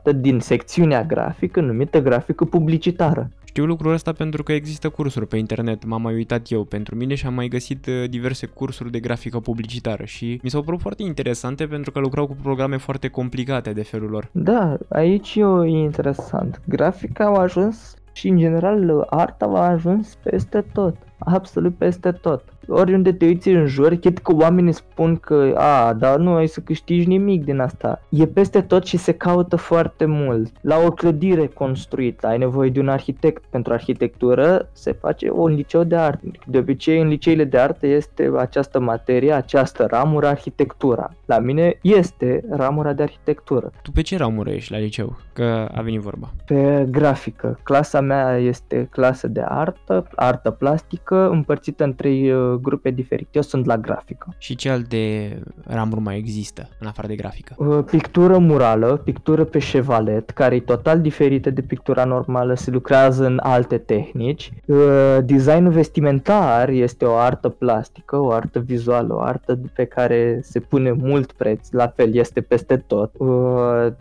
separată 0.04 0.12
din 0.12 0.40
secțiunea 0.40 1.04
grafică 1.04 1.60
numită 1.60 2.00
grafică 2.02 2.44
publicitară. 2.44 3.30
Știu 3.44 3.64
lucrul 3.64 3.92
ăsta 3.92 4.12
pentru 4.12 4.42
că 4.42 4.52
există 4.52 4.88
cursuri 4.88 5.26
pe 5.26 5.36
internet, 5.36 5.84
m-am 5.84 6.02
mai 6.02 6.14
uitat 6.14 6.50
eu 6.50 6.64
pentru 6.64 6.94
mine 6.94 7.14
și 7.14 7.26
am 7.26 7.34
mai 7.34 7.48
găsit 7.48 7.86
uh, 7.86 8.08
diverse 8.08 8.46
cursuri 8.46 8.90
de 8.90 9.00
grafică 9.00 9.38
publicitară 9.38 10.04
și 10.04 10.40
mi 10.42 10.50
s-au 10.50 10.62
părut 10.62 10.80
foarte 10.80 11.02
interesante 11.02 11.66
pentru 11.66 11.90
că 11.90 11.98
lucrau 11.98 12.26
cu 12.26 12.36
programe 12.42 12.76
foarte 12.76 13.08
complicate 13.08 13.72
de 13.72 13.82
felul 13.82 14.10
lor. 14.10 14.28
Da, 14.32 14.76
aici 14.88 15.34
e 15.34 15.66
interesant. 15.66 16.60
Grafica 16.64 17.24
au 17.24 17.34
ajuns 17.34 17.94
și 18.12 18.28
în 18.28 18.38
general 18.38 19.06
arta 19.10 19.46
a 19.46 19.70
ajuns 19.70 20.14
peste 20.22 20.64
tot, 20.72 20.96
absolut 21.18 21.74
peste 21.74 22.12
tot 22.12 22.53
oriunde 22.68 23.12
te 23.12 23.24
uiți 23.24 23.48
în 23.48 23.66
jur, 23.66 23.94
chit 23.94 24.18
că 24.18 24.34
oamenii 24.34 24.72
spun 24.72 25.16
că, 25.16 25.52
a, 25.56 25.92
dar 25.92 26.18
nu 26.18 26.34
ai 26.34 26.46
să 26.46 26.60
câștigi 26.60 27.06
nimic 27.06 27.44
din 27.44 27.58
asta. 27.58 28.02
E 28.08 28.26
peste 28.26 28.60
tot 28.60 28.86
și 28.86 28.96
se 28.96 29.12
caută 29.12 29.56
foarte 29.56 30.04
mult. 30.04 30.52
La 30.60 30.76
o 30.86 30.90
clădire 30.90 31.46
construită, 31.46 32.26
ai 32.26 32.38
nevoie 32.38 32.70
de 32.70 32.80
un 32.80 32.88
arhitect. 32.88 33.42
Pentru 33.50 33.72
arhitectură 33.72 34.68
se 34.72 34.92
face 34.92 35.30
un 35.30 35.54
liceu 35.54 35.84
de 35.84 35.96
artă. 35.96 36.30
De 36.46 36.58
obicei, 36.58 37.00
în 37.00 37.08
liceile 37.08 37.44
de 37.44 37.58
artă 37.58 37.86
este 37.86 38.30
această 38.38 38.80
materie, 38.80 39.32
această 39.32 39.86
ramură, 39.90 40.26
arhitectura. 40.26 41.10
La 41.24 41.38
mine 41.38 41.78
este 41.82 42.44
ramura 42.50 42.92
de 42.92 43.02
arhitectură. 43.02 43.70
Tu 43.82 43.90
pe 43.90 44.00
ce 44.00 44.16
ramură 44.16 44.50
ești 44.50 44.72
la 44.72 44.78
liceu? 44.78 45.16
Că 45.32 45.68
a 45.74 45.82
venit 45.82 46.00
vorba. 46.00 46.32
Pe 46.46 46.86
grafică. 46.90 47.58
Clasa 47.62 48.00
mea 48.00 48.36
este 48.36 48.88
clasă 48.90 49.28
de 49.28 49.44
artă, 49.48 50.06
artă 50.14 50.50
plastică, 50.50 51.28
împărțită 51.28 51.84
în 51.84 51.94
trei 51.94 52.32
uh, 52.32 52.53
grupe 52.56 52.90
diferite. 52.90 53.28
Eu 53.32 53.42
sunt 53.42 53.64
la 53.66 53.78
grafică. 53.78 54.34
Și 54.38 54.54
ce 54.54 54.70
alte 54.70 55.38
ramuri 55.66 56.00
mai 56.00 56.16
există 56.16 56.68
în 56.80 56.86
afară 56.86 57.06
de 57.06 57.14
grafică? 57.14 57.54
Uh, 57.58 57.84
pictură 57.84 58.38
murală, 58.38 58.96
pictură 59.04 59.44
pe 59.44 59.58
șevalet, 59.58 60.30
care 60.30 60.54
e 60.54 60.60
total 60.60 61.00
diferită 61.00 61.50
de 61.50 61.60
pictura 61.60 62.04
normală, 62.04 62.54
se 62.54 62.70
lucrează 62.70 63.26
în 63.26 63.40
alte 63.42 63.78
tehnici. 63.78 64.52
Uh, 64.66 65.18
designul 65.24 65.72
vestimentar 65.72 66.68
este 66.68 67.04
o 67.04 67.14
artă 67.14 67.48
plastică, 67.48 68.16
o 68.16 68.30
artă 68.30 68.58
vizuală, 68.58 69.14
o 69.14 69.20
artă 69.20 69.58
pe 69.74 69.84
care 69.84 70.40
se 70.42 70.60
pune 70.60 70.92
mult 70.92 71.32
preț, 71.32 71.70
la 71.70 71.86
fel 71.86 72.14
este 72.14 72.40
peste 72.40 72.76
tot. 72.76 73.12
Uh, 73.16 73.28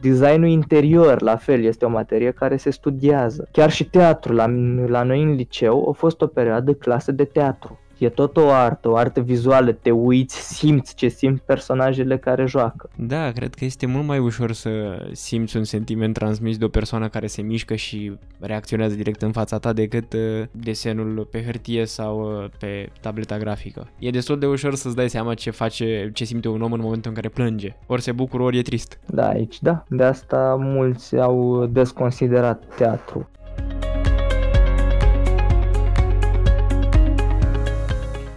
designul 0.02 0.48
interior, 0.48 1.22
la 1.22 1.36
fel, 1.36 1.64
este 1.64 1.86
o 1.86 1.90
materie 1.90 2.32
care 2.32 2.58
se 2.58 2.70
studiază. 2.70 3.48
Chiar 3.52 3.72
și 3.72 3.90
teatru, 3.90 4.34
la, 4.34 4.46
la 4.86 5.04
noi 5.04 5.22
în 5.22 5.34
liceu, 5.34 5.90
a 5.90 5.92
fost 5.92 6.22
o 6.22 6.28
perioadă 6.28 6.74
clasă 6.74 7.12
de 7.12 7.24
teatru. 7.24 7.80
E 7.98 8.10
tot 8.10 8.38
o 8.38 8.50
artă, 8.50 8.90
o 8.90 8.96
artă 8.96 9.22
vizuală, 9.22 9.72
te 9.72 9.92
uiți, 9.92 10.54
simți 10.56 10.96
ce 10.96 11.08
simt 11.08 11.42
personajele 11.42 12.18
care 12.18 12.46
joacă. 12.46 12.90
Da, 12.96 13.32
cred 13.32 13.54
că 13.54 13.66
este 13.66 13.86
mult 13.86 14.06
mai 14.06 14.20
ușor 14.20 14.52
să 14.52 14.70
simți 15.12 15.58
un 15.58 15.64
sentiment 15.64 16.14
transmis 16.14 16.58
de 16.58 16.66
o 16.66 16.68
persoană 16.68 17.08
care 17.08 17.28
se 17.28 17.42
mișcă 17.42 17.76
și 17.76 18.18
reacționează 18.40 18.96
direct 18.96 19.22
în 19.22 19.32
fața 19.32 19.58
ta 19.58 19.74
decât 19.74 20.14
uh, 20.14 20.46
desenul 20.52 21.28
pe 21.32 21.44
hârtie 21.44 21.86
sau 21.86 22.22
uh, 22.22 22.50
pe 22.60 22.90
tableta 23.02 23.38
grafică. 23.38 23.88
E 24.00 24.10
destul 24.10 24.40
de 24.40 24.46
ușor 24.46 24.76
să-ți 24.76 24.96
dai 24.96 25.10
seama 25.10 25.34
ce 25.34 25.50
face, 25.50 26.12
ce 26.14 26.24
simte 26.24 26.48
un 26.48 26.62
om 26.62 26.72
în 26.72 26.80
momentul 26.82 27.10
în 27.10 27.16
care 27.16 27.30
plânge. 27.30 27.76
Ori 27.86 28.02
se 28.02 28.12
bucură, 28.12 28.44
ori 28.44 28.58
e 28.58 28.62
trist. 28.62 29.00
Da, 29.06 29.28
aici 29.28 29.62
da. 29.62 29.84
De 29.90 30.04
asta 30.04 30.56
mulți 30.60 31.18
au 31.18 31.66
desconsiderat 31.66 32.64
teatru. 32.76 33.30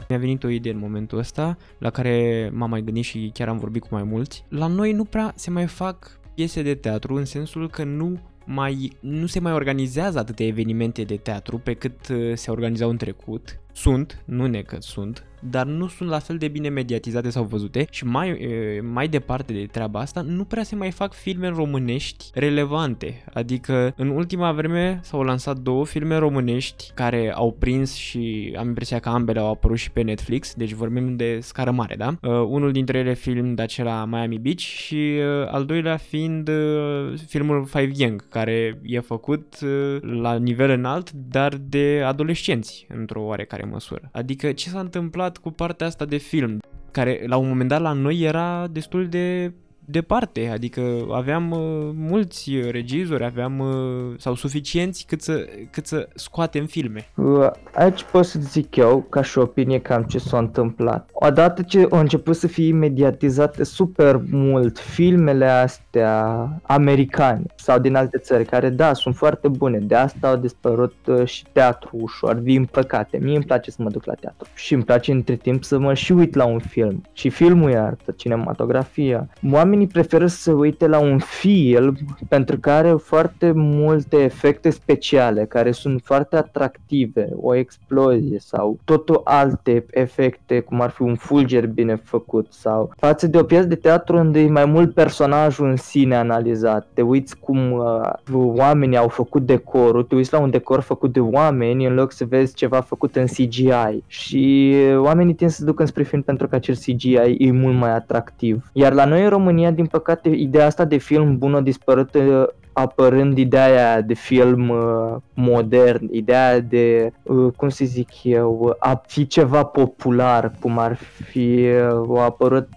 Mi-a 0.08 0.18
venit 0.18 0.44
o 0.44 0.48
idee 0.48 0.72
în 0.72 0.78
momentul 0.78 1.18
ăsta, 1.18 1.56
la 1.78 1.90
care 1.90 2.50
m-am 2.52 2.70
mai 2.70 2.82
gândit 2.82 3.04
și 3.04 3.30
chiar 3.34 3.48
am 3.48 3.58
vorbit 3.58 3.82
cu 3.82 3.88
mai 3.90 4.02
mulți. 4.02 4.44
La 4.48 4.66
noi 4.66 4.92
nu 4.92 5.04
prea 5.04 5.32
se 5.36 5.50
mai 5.50 5.66
fac 5.66 6.20
piese 6.34 6.62
de 6.62 6.74
teatru 6.74 7.14
în 7.14 7.24
sensul 7.24 7.70
că 7.70 7.84
nu 7.84 8.20
mai, 8.44 8.92
nu 9.00 9.26
se 9.26 9.40
mai 9.40 9.52
organizează 9.52 10.18
atâtea 10.18 10.46
evenimente 10.46 11.02
de 11.02 11.16
teatru 11.16 11.58
pe 11.58 11.74
cât 11.74 12.08
uh, 12.08 12.32
se 12.34 12.50
organizau 12.50 12.90
în 12.90 12.96
trecut 12.96 13.60
sunt, 13.76 14.22
nu 14.24 14.46
ne 14.46 14.62
că 14.62 14.76
sunt, 14.80 15.26
dar 15.40 15.66
nu 15.66 15.86
sunt 15.86 16.08
la 16.08 16.18
fel 16.18 16.36
de 16.36 16.48
bine 16.48 16.68
mediatizate 16.68 17.30
sau 17.30 17.44
văzute 17.44 17.86
și 17.90 18.04
mai, 18.04 18.38
mai 18.82 19.08
departe 19.08 19.52
de 19.52 19.66
treaba 19.70 20.00
asta, 20.00 20.20
nu 20.20 20.44
prea 20.44 20.62
se 20.62 20.76
mai 20.76 20.90
fac 20.90 21.12
filme 21.12 21.48
românești 21.48 22.24
relevante. 22.34 23.24
Adică 23.32 23.92
în 23.96 24.08
ultima 24.08 24.52
vreme 24.52 25.00
s-au 25.02 25.22
lansat 25.22 25.58
două 25.58 25.86
filme 25.86 26.16
românești 26.16 26.90
care 26.94 27.32
au 27.34 27.52
prins 27.58 27.94
și 27.94 28.54
am 28.58 28.66
impresia 28.66 28.98
că 28.98 29.08
ambele 29.08 29.38
au 29.38 29.50
apărut 29.50 29.78
și 29.78 29.90
pe 29.90 30.02
Netflix, 30.02 30.54
deci 30.54 30.72
vorbim 30.72 31.16
de 31.16 31.38
scară 31.40 31.70
mare, 31.70 31.94
da? 31.94 32.16
Uh, 32.22 32.30
unul 32.30 32.72
dintre 32.72 32.98
ele 32.98 33.14
film 33.14 33.54
de 33.54 33.62
acela 33.62 34.04
Miami 34.04 34.38
Beach 34.38 34.58
și 34.58 35.14
uh, 35.18 35.48
al 35.50 35.64
doilea 35.64 35.96
fiind 35.96 36.48
uh, 36.48 37.14
filmul 37.26 37.64
Five 37.64 37.92
Gang, 37.96 38.28
care 38.28 38.80
e 38.82 39.00
făcut 39.00 39.58
uh, 39.62 39.98
la 40.00 40.36
nivel 40.36 40.70
înalt, 40.70 41.10
dar 41.12 41.54
de 41.54 42.02
adolescenți, 42.06 42.86
într-o 42.88 43.22
oarecare 43.22 43.64
măsură. 43.70 44.08
Adică 44.12 44.52
ce 44.52 44.68
s-a 44.68 44.80
întâmplat 44.80 45.38
cu 45.38 45.50
partea 45.50 45.86
asta 45.86 46.04
de 46.04 46.16
film, 46.16 46.58
care 46.90 47.24
la 47.26 47.36
un 47.36 47.48
moment 47.48 47.68
dat 47.68 47.80
la 47.80 47.92
noi 47.92 48.20
era 48.20 48.66
destul 48.66 49.08
de 49.08 49.52
departe, 49.86 50.50
adică 50.52 50.82
aveam 51.12 51.50
uh, 51.50 51.90
mulți 51.94 52.50
regizori, 52.70 53.24
aveam 53.24 53.58
uh, 53.58 54.14
sau 54.18 54.34
suficienți 54.34 55.04
cât 55.06 55.22
să, 55.22 55.46
cât 55.70 55.86
să 55.86 56.08
scoatem 56.14 56.66
filme. 56.66 57.08
Uh, 57.14 57.50
aici 57.74 58.02
pot 58.02 58.24
să 58.24 58.38
zic 58.40 58.76
eu, 58.76 59.06
ca 59.10 59.22
și 59.22 59.38
opinie, 59.38 59.80
cam 59.80 60.02
ce 60.02 60.18
s-a 60.18 60.38
întâmplat. 60.38 61.10
Odată 61.12 61.62
ce 61.62 61.86
au 61.90 61.98
început 61.98 62.36
să 62.36 62.46
fie 62.46 62.72
mediatizate 62.72 63.64
super 63.64 64.20
mult 64.30 64.78
filmele 64.78 65.46
astea 65.46 66.48
americane 66.62 67.42
sau 67.54 67.78
din 67.78 67.94
alte 67.94 68.18
țări, 68.18 68.44
care 68.44 68.68
da, 68.68 68.92
sunt 68.92 69.16
foarte 69.16 69.48
bune, 69.48 69.78
de 69.78 69.94
asta 69.94 70.28
au 70.28 70.36
dispărut 70.36 70.94
uh, 71.06 71.26
și 71.26 71.44
teatru 71.52 71.90
ușor, 71.92 72.34
din 72.34 72.64
păcate. 72.64 73.18
Mie 73.18 73.36
îmi 73.36 73.44
place 73.44 73.70
să 73.70 73.82
mă 73.82 73.90
duc 73.90 74.04
la 74.04 74.14
teatru 74.14 74.48
și 74.54 74.74
îmi 74.74 74.84
place 74.84 75.12
între 75.12 75.34
timp 75.36 75.64
să 75.64 75.78
mă 75.78 75.94
și 75.94 76.12
uit 76.12 76.34
la 76.34 76.44
un 76.44 76.58
film. 76.58 77.02
Și 77.12 77.28
filmul 77.28 77.70
e 77.70 77.78
artă, 77.78 78.14
cinematografia. 78.16 79.28
Oamenii 79.52 79.75
oamenii 79.76 79.94
preferă 79.94 80.26
să 80.26 80.52
uite 80.52 80.86
la 80.86 80.98
un 80.98 81.18
film 81.18 81.96
pentru 82.28 82.58
că 82.58 82.70
are 82.70 82.90
foarte 82.90 83.52
multe 83.54 84.16
efecte 84.16 84.70
speciale 84.70 85.44
care 85.44 85.70
sunt 85.70 86.00
foarte 86.04 86.36
atractive, 86.36 87.28
o 87.40 87.54
explozie 87.54 88.38
sau 88.38 88.78
totul 88.84 89.20
alte 89.24 89.86
efecte 89.90 90.60
cum 90.60 90.80
ar 90.80 90.90
fi 90.90 91.02
un 91.02 91.14
fulger 91.14 91.66
bine 91.66 92.00
făcut 92.04 92.46
sau 92.50 92.92
față 92.96 93.26
de 93.26 93.38
o 93.38 93.42
piesă 93.42 93.66
de 93.66 93.74
teatru 93.74 94.16
unde 94.16 94.40
e 94.40 94.48
mai 94.48 94.64
mult 94.64 94.94
personajul 94.94 95.68
în 95.68 95.76
sine 95.76 96.16
analizat. 96.16 96.86
Te 96.92 97.02
uiți 97.02 97.38
cum 97.38 97.72
uh, 97.72 98.10
oamenii 98.32 98.96
au 98.96 99.08
făcut 99.08 99.46
decorul, 99.46 100.02
te 100.02 100.14
uiți 100.14 100.32
la 100.32 100.38
un 100.38 100.50
decor 100.50 100.80
făcut 100.80 101.12
de 101.12 101.20
oameni 101.20 101.86
în 101.86 101.94
loc 101.94 102.12
să 102.12 102.24
vezi 102.24 102.54
ceva 102.54 102.80
făcut 102.80 103.16
în 103.16 103.26
CGI 103.26 104.02
și 104.06 104.74
oamenii 104.96 105.34
tind 105.34 105.50
să 105.50 105.64
ducă 105.64 105.82
înspre 105.82 106.02
film 106.02 106.22
pentru 106.22 106.48
că 106.48 106.54
acel 106.54 106.74
CGI 106.74 107.36
e 107.38 107.50
mult 107.50 107.76
mai 107.76 107.94
atractiv. 107.94 108.70
Iar 108.72 108.92
la 108.92 109.04
noi 109.04 109.22
în 109.22 109.28
România 109.28 109.65
România, 109.66 109.82
din 109.82 109.86
păcate, 109.86 110.28
ideea 110.28 110.66
asta 110.66 110.84
de 110.84 110.96
film 110.96 111.38
bun 111.38 111.54
a 111.54 111.60
dispărut 111.60 112.14
uh, 112.14 112.44
apărând 112.72 113.38
ideea 113.38 114.00
de 114.00 114.14
film 114.14 114.68
uh, 114.68 115.16
modern, 115.34 116.08
ideea 116.10 116.60
de, 116.60 117.12
uh, 117.22 117.52
cum 117.56 117.68
să 117.68 117.84
zic 117.84 118.08
eu, 118.22 118.76
a 118.78 119.02
fi 119.06 119.26
ceva 119.26 119.64
popular, 119.64 120.52
cum 120.60 120.78
ar 120.78 120.94
fi, 120.94 121.68
au 121.92 122.16
apărut 122.16 122.68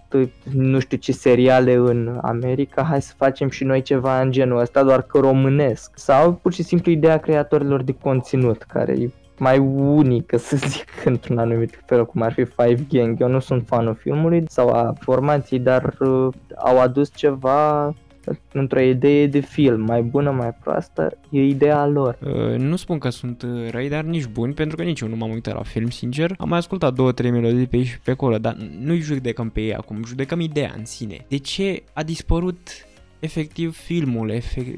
nu 0.52 0.78
știu 0.78 0.96
ce 0.96 1.12
seriale 1.12 1.74
în 1.74 2.18
America, 2.22 2.82
hai 2.82 3.02
să 3.02 3.12
facem 3.16 3.48
și 3.48 3.64
noi 3.64 3.82
ceva 3.82 4.20
în 4.20 4.30
genul 4.30 4.58
ăsta, 4.58 4.82
doar 4.82 5.02
că 5.02 5.18
românesc. 5.18 5.92
Sau 5.94 6.32
pur 6.32 6.52
și 6.52 6.62
simplu 6.62 6.90
ideea 6.90 7.18
creatorilor 7.18 7.82
de 7.82 7.94
conținut, 8.02 8.62
care 8.62 8.92
e 8.92 9.10
mai 9.40 9.58
unică, 9.58 10.36
să 10.36 10.56
zic, 10.56 10.84
într-un 11.04 11.38
anumit 11.38 11.82
fel, 11.86 12.06
cum 12.06 12.22
ar 12.22 12.32
fi 12.32 12.44
Five 12.44 12.86
Gang. 12.90 13.20
Eu 13.20 13.28
nu 13.28 13.40
sunt 13.40 13.66
fanul 13.66 13.94
filmului 13.94 14.44
sau 14.48 14.68
a 14.68 14.94
formației, 15.00 15.60
dar 15.60 15.94
uh, 15.98 16.28
au 16.56 16.80
adus 16.80 17.10
ceva 17.14 17.94
într-o 18.52 18.80
idee 18.80 19.26
de 19.26 19.40
film, 19.40 19.80
mai 19.80 20.02
bună, 20.02 20.30
mai 20.30 20.54
proastă, 20.62 21.18
e 21.30 21.42
ideea 21.42 21.86
lor. 21.86 22.18
Uh, 22.22 22.58
nu 22.58 22.76
spun 22.76 22.98
că 22.98 23.08
sunt 23.08 23.42
uh, 23.42 23.70
răi, 23.70 23.88
dar 23.88 24.04
nici 24.04 24.26
buni, 24.26 24.52
pentru 24.52 24.76
că 24.76 24.82
nici 24.82 25.00
eu 25.00 25.08
nu 25.08 25.16
m-am 25.16 25.30
uitat 25.30 25.54
la 25.54 25.62
film, 25.62 25.90
sincer. 25.90 26.34
Am 26.38 26.48
mai 26.48 26.58
ascultat 26.58 26.94
două, 26.94 27.12
trei 27.12 27.30
melodii 27.30 27.66
pe 27.66 27.76
aici 27.76 27.86
și 27.86 28.00
pe 28.00 28.10
acolo, 28.10 28.38
dar 28.38 28.56
nu-i 28.80 29.00
judecăm 29.00 29.48
pe 29.48 29.60
ei 29.60 29.74
acum, 29.74 30.04
judecăm 30.06 30.40
ideea 30.40 30.74
în 30.76 30.84
sine. 30.84 31.16
De 31.28 31.36
ce 31.36 31.82
a 31.92 32.02
dispărut 32.02 32.58
efectiv 33.20 33.76
filmul, 33.76 34.30
efect, 34.30 34.68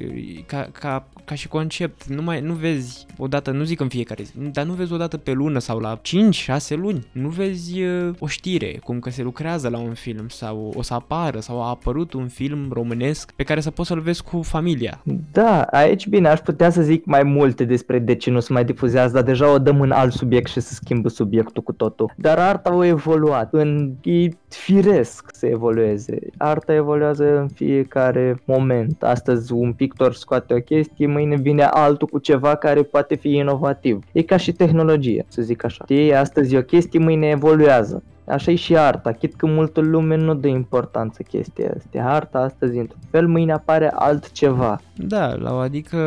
ca, 0.46 0.68
ca, 0.72 1.06
ca 1.24 1.34
și 1.34 1.48
concept. 1.48 2.04
Nu, 2.04 2.22
mai, 2.22 2.40
nu 2.40 2.52
vezi 2.52 3.06
odată, 3.18 3.50
nu 3.50 3.64
zic 3.64 3.80
în 3.80 3.88
fiecare 3.88 4.22
zi, 4.22 4.32
dar 4.52 4.64
nu 4.64 4.72
vezi 4.72 4.92
odată 4.92 5.16
pe 5.16 5.32
lună 5.32 5.58
sau 5.58 5.78
la 5.78 6.00
5-6 6.00 6.76
luni. 6.76 7.06
Nu 7.12 7.28
vezi 7.28 7.82
uh, 7.82 8.14
o 8.18 8.26
știre, 8.26 8.80
cum 8.84 8.98
că 8.98 9.10
se 9.10 9.22
lucrează 9.22 9.68
la 9.68 9.78
un 9.78 9.94
film 9.94 10.28
sau 10.28 10.72
o 10.76 10.82
să 10.82 10.94
apară 10.94 11.40
sau 11.40 11.62
a 11.62 11.68
apărut 11.68 12.12
un 12.12 12.28
film 12.28 12.68
românesc 12.72 13.32
pe 13.32 13.42
care 13.42 13.60
să 13.60 13.70
poți 13.70 13.88
să-l 13.88 14.00
vezi 14.00 14.22
cu 14.22 14.42
familia. 14.42 15.02
Da, 15.32 15.62
aici 15.62 16.06
bine, 16.06 16.28
aș 16.28 16.38
putea 16.38 16.70
să 16.70 16.82
zic 16.82 17.04
mai 17.04 17.22
multe 17.22 17.64
despre 17.64 17.98
de 17.98 18.14
ce 18.14 18.30
nu 18.30 18.40
se 18.40 18.52
mai 18.52 18.64
difuzează, 18.64 19.14
dar 19.14 19.22
deja 19.22 19.52
o 19.52 19.58
dăm 19.58 19.80
în 19.80 19.90
alt 19.90 20.12
subiect 20.12 20.50
și 20.50 20.60
să 20.60 20.74
schimbă 20.74 21.08
subiectul 21.08 21.62
cu 21.62 21.72
totul. 21.72 22.12
Dar 22.16 22.38
arta 22.38 22.70
a 22.70 22.86
evoluat, 22.86 23.52
în, 23.52 23.92
e 24.02 24.28
firesc 24.54 25.28
să 25.32 25.46
evolueze. 25.46 26.18
Arta 26.36 26.74
evoluează 26.74 27.38
în 27.38 27.48
fiecare 27.48 28.42
moment. 28.44 29.02
Astăzi 29.02 29.52
un 29.52 29.72
pictor 29.72 30.14
scoate 30.14 30.54
o 30.54 30.58
chestie, 30.58 31.06
mâine 31.06 31.36
vine 31.36 31.62
altul 31.62 32.08
cu 32.08 32.18
ceva 32.18 32.54
care 32.54 32.82
poate 32.82 33.14
fi 33.14 33.34
inovativ. 33.34 33.98
E 34.12 34.22
ca 34.22 34.36
și 34.36 34.52
tehnologie, 34.52 35.24
să 35.28 35.42
zic 35.42 35.64
așa. 35.64 35.84
Știi, 35.84 36.14
astăzi 36.14 36.54
e 36.54 36.58
o 36.58 36.62
chestie, 36.62 36.98
mâine 36.98 37.28
evoluează. 37.28 38.02
Așa 38.26 38.50
e 38.50 38.54
și 38.54 38.76
arta, 38.76 39.12
chit 39.12 39.34
că 39.34 39.46
multă 39.46 39.80
lume 39.80 40.16
nu 40.16 40.34
dă 40.34 40.46
importanță 40.46 41.22
chestia 41.22 41.72
asta. 41.76 42.08
Arta 42.08 42.38
astăzi 42.38 42.78
într-un 42.78 43.00
fel, 43.10 43.26
mâine 43.26 43.52
apare 43.52 43.90
altceva. 43.94 44.80
Da, 44.96 45.34
adică 45.60 45.98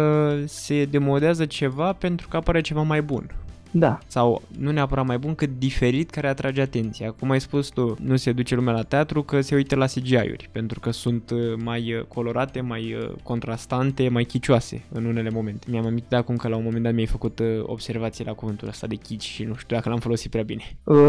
se 0.45 0.85
demodează 0.85 1.45
ceva 1.45 1.93
pentru 1.93 2.27
că 2.27 2.37
apare 2.37 2.61
ceva 2.61 2.81
mai 2.81 3.01
bun. 3.01 3.29
Da. 3.77 3.97
Sau 4.07 4.41
nu 4.59 4.71
neapărat 4.71 5.05
mai 5.05 5.17
bun, 5.17 5.35
cât 5.35 5.49
diferit 5.57 6.09
care 6.09 6.27
atrage 6.27 6.61
atenția. 6.61 7.11
Cum 7.11 7.29
ai 7.29 7.41
spus 7.41 7.69
tu, 7.69 7.95
nu 8.01 8.15
se 8.15 8.31
duce 8.31 8.55
lumea 8.55 8.73
la 8.73 8.81
teatru 8.81 9.23
că 9.23 9.41
se 9.41 9.55
uită 9.55 9.75
la 9.75 9.85
CGI-uri, 9.85 10.49
pentru 10.51 10.79
că 10.79 10.91
sunt 10.91 11.29
uh, 11.29 11.39
mai 11.63 11.93
uh, 11.93 12.03
colorate, 12.07 12.61
mai 12.61 12.95
uh, 12.99 13.11
contrastante, 13.23 14.09
mai 14.09 14.23
chicioase 14.23 14.83
în 14.91 15.05
unele 15.05 15.29
momente. 15.29 15.67
Mi-am 15.69 15.85
amintit 15.85 16.09
de 16.09 16.15
acum 16.15 16.35
că 16.35 16.47
la 16.47 16.55
un 16.55 16.63
moment 16.63 16.83
dat 16.83 16.93
mi-ai 16.93 17.05
făcut 17.05 17.41
observații 17.61 18.25
la 18.25 18.33
cuvântul 18.33 18.67
ăsta 18.67 18.87
de 18.87 18.95
chici 18.95 19.23
și 19.23 19.43
nu 19.43 19.55
știu 19.55 19.75
dacă 19.75 19.89
l-am 19.89 19.99
folosit 19.99 20.31
prea 20.31 20.43
bine. 20.43 20.63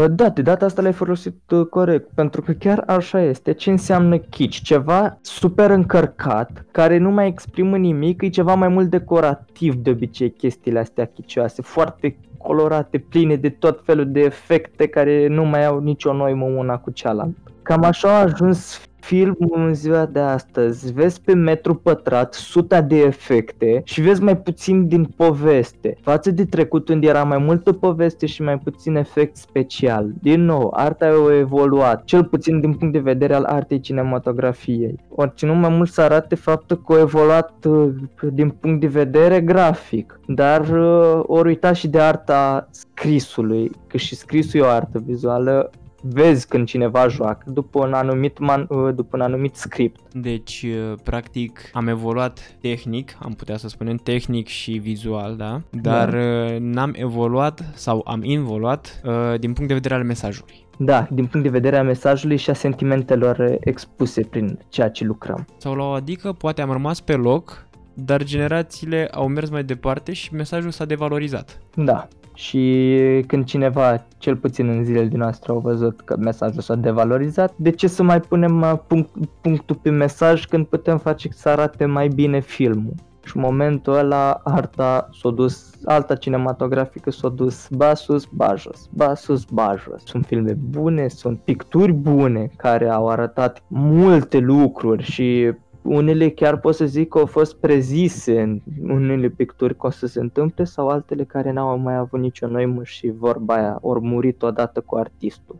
Da, 0.09 0.29
de 0.29 0.41
data 0.41 0.65
asta 0.65 0.81
l-ai 0.81 0.93
folosit 0.93 1.35
corect, 1.69 2.09
pentru 2.13 2.41
că 2.41 2.51
chiar 2.51 2.83
așa 2.87 3.21
este. 3.21 3.53
Ce 3.53 3.69
înseamnă 3.69 4.17
chici? 4.17 4.61
Ceva 4.61 5.17
super 5.21 5.69
încărcat, 5.69 6.65
care 6.71 6.97
nu 6.97 7.11
mai 7.11 7.27
exprimă 7.27 7.77
nimic, 7.77 8.21
e 8.21 8.29
ceva 8.29 8.55
mai 8.55 8.67
mult 8.67 8.89
decorativ 8.89 9.75
de 9.75 9.89
obicei 9.89 10.31
chestiile 10.31 10.79
astea 10.79 11.05
chicioase, 11.05 11.61
foarte 11.61 12.17
colorate, 12.37 12.97
pline 12.97 13.35
de 13.35 13.49
tot 13.49 13.81
felul 13.85 14.11
de 14.11 14.19
efecte 14.19 14.87
care 14.87 15.27
nu 15.27 15.45
mai 15.45 15.65
au 15.65 15.79
nicio 15.79 16.13
noimă 16.13 16.45
una 16.45 16.77
cu 16.77 16.91
cealaltă. 16.91 17.51
Cam 17.61 17.83
așa 17.83 18.09
a 18.09 18.21
ajuns 18.21 18.81
filmul 19.07 19.67
în 19.67 19.73
ziua 19.73 20.05
de 20.05 20.19
astăzi, 20.19 20.93
vezi 20.93 21.21
pe 21.21 21.33
metru 21.33 21.75
pătrat 21.75 22.33
suta 22.33 22.81
de 22.81 22.97
efecte 22.97 23.81
și 23.83 24.01
vezi 24.01 24.21
mai 24.23 24.37
puțin 24.37 24.87
din 24.87 25.05
poveste. 25.15 25.97
Față 26.01 26.31
de 26.31 26.45
trecut 26.45 26.89
unde 26.89 27.07
era 27.07 27.23
mai 27.23 27.37
multă 27.37 27.73
poveste 27.73 28.25
și 28.25 28.41
mai 28.41 28.57
puțin 28.57 28.95
efect 28.95 29.35
special. 29.35 30.11
Din 30.21 30.45
nou, 30.45 30.73
arta 30.75 31.05
a 31.05 31.37
evoluat, 31.37 32.03
cel 32.03 32.23
puțin 32.23 32.59
din 32.59 32.73
punct 32.73 32.93
de 32.93 32.99
vedere 32.99 33.33
al 33.33 33.43
artei 33.43 33.79
cinematografiei. 33.79 34.95
Ori 35.09 35.33
ținut 35.35 35.55
mai 35.55 35.69
mult 35.69 35.89
să 35.89 36.01
arate 36.01 36.35
faptul 36.35 36.81
că 36.81 36.93
a 36.93 36.99
evoluat 36.99 37.65
uh, 37.65 37.89
din 38.33 38.49
punct 38.49 38.81
de 38.81 38.87
vedere 38.87 39.41
grafic, 39.41 40.19
dar 40.27 40.61
uh, 40.69 41.23
ori 41.27 41.47
uitat 41.47 41.75
și 41.75 41.87
de 41.87 41.99
arta 41.99 42.67
scrisului, 42.71 43.71
că 43.87 43.97
și 43.97 44.15
scrisul 44.15 44.59
e 44.59 44.63
o 44.63 44.67
artă 44.67 45.03
vizuală 45.05 45.71
vezi 46.01 46.47
când 46.47 46.67
cineva 46.67 47.07
joacă 47.07 47.49
după 47.49 47.85
un 47.85 47.93
anumit, 47.93 48.39
man, 48.39 48.65
uh, 48.69 48.95
după 48.95 49.15
un 49.15 49.21
anumit 49.21 49.55
script. 49.55 49.99
Deci, 50.13 50.65
uh, 50.67 50.97
practic, 51.03 51.59
am 51.73 51.87
evoluat 51.87 52.55
tehnic, 52.61 53.17
am 53.19 53.33
putea 53.33 53.57
să 53.57 53.67
spunem 53.67 53.95
tehnic 53.95 54.47
și 54.47 54.71
vizual, 54.71 55.35
da? 55.35 55.61
Dar 55.69 56.09
da. 56.09 56.57
n-am 56.59 56.93
evoluat 56.95 57.71
sau 57.73 58.01
am 58.05 58.23
involuat 58.23 59.01
din 59.39 59.53
punct 59.53 59.67
de 59.67 59.73
vedere 59.73 59.93
al 59.93 60.03
mesajului. 60.03 60.65
Da, 60.77 61.07
din 61.11 61.25
punct 61.25 61.45
de 61.45 61.51
vedere 61.51 61.77
al 61.77 61.85
mesajului 61.85 62.37
și 62.37 62.49
a 62.49 62.53
sentimentelor 62.53 63.57
expuse 63.59 64.21
prin 64.21 64.59
ceea 64.69 64.89
ce 64.89 65.03
lucrăm. 65.03 65.45
Sau 65.57 65.73
la 65.73 65.83
o 65.83 65.91
adică 65.91 66.31
poate 66.31 66.61
am 66.61 66.71
rămas 66.71 66.99
pe 66.99 67.13
loc, 67.15 67.67
dar 67.93 68.23
generațiile 68.23 69.07
au 69.11 69.27
mers 69.27 69.49
mai 69.49 69.63
departe 69.63 70.13
și 70.13 70.33
mesajul 70.33 70.71
s-a 70.71 70.85
devalorizat. 70.85 71.61
Da, 71.75 72.07
și 72.37 73.23
când 73.27 73.45
cineva, 73.45 74.05
cel 74.17 74.35
puțin 74.35 74.67
în 74.67 74.83
zilele 74.83 75.05
din 75.05 75.17
noastre, 75.17 75.51
au 75.51 75.59
văzut 75.59 76.01
că 76.01 76.17
mesajul 76.17 76.61
s-a 76.61 76.75
devalorizat, 76.75 77.53
de 77.55 77.69
ce 77.71 77.87
să 77.87 78.03
mai 78.03 78.19
punem 78.19 78.61
uh, 78.61 78.73
punct, 78.87 79.09
punctul 79.41 79.75
pe 79.75 79.89
mesaj 79.89 80.45
când 80.45 80.65
putem 80.65 80.97
face 80.97 81.29
să 81.31 81.49
arate 81.49 81.85
mai 81.85 82.07
bine 82.07 82.39
filmul? 82.39 82.93
și 83.27 83.35
în 83.35 83.41
momentul 83.41 83.93
ăla 83.93 84.41
arta 84.43 85.09
s-a 85.21 85.29
dus, 85.29 85.71
alta 85.85 86.15
cinematografică 86.15 87.11
s-a 87.11 87.29
dus 87.29 87.67
ba 87.71 87.93
sus, 87.93 88.25
ba 88.25 88.55
jos, 88.55 88.89
ba 88.91 89.15
sus, 89.15 89.43
ba 89.43 89.75
jos. 89.83 90.01
Sunt 90.05 90.25
filme 90.25 90.53
bune, 90.53 91.07
sunt 91.07 91.39
picturi 91.39 91.91
bune 91.91 92.51
care 92.55 92.89
au 92.89 93.09
arătat 93.09 93.63
multe 93.67 94.37
lucruri 94.37 95.03
și 95.03 95.53
unele 95.87 96.29
chiar 96.29 96.59
pot 96.59 96.75
să 96.75 96.85
zic 96.85 97.09
că 97.09 97.17
au 97.17 97.25
fost 97.25 97.55
prezise 97.55 98.41
în 98.41 98.61
unele 98.89 99.29
picturi 99.29 99.77
că 99.77 99.87
o 99.87 99.89
să 99.89 100.07
se 100.07 100.19
întâmple 100.19 100.63
sau 100.63 100.87
altele 100.87 101.23
care 101.23 101.51
n-au 101.51 101.77
mai 101.77 101.95
avut 101.95 102.19
nicio 102.19 102.47
noimă 102.47 102.83
și 102.83 103.11
vorba 103.17 103.55
aia 103.55 103.77
ori 103.81 104.01
murit 104.01 104.41
odată 104.41 104.81
cu 104.81 104.95
artistul. 104.95 105.59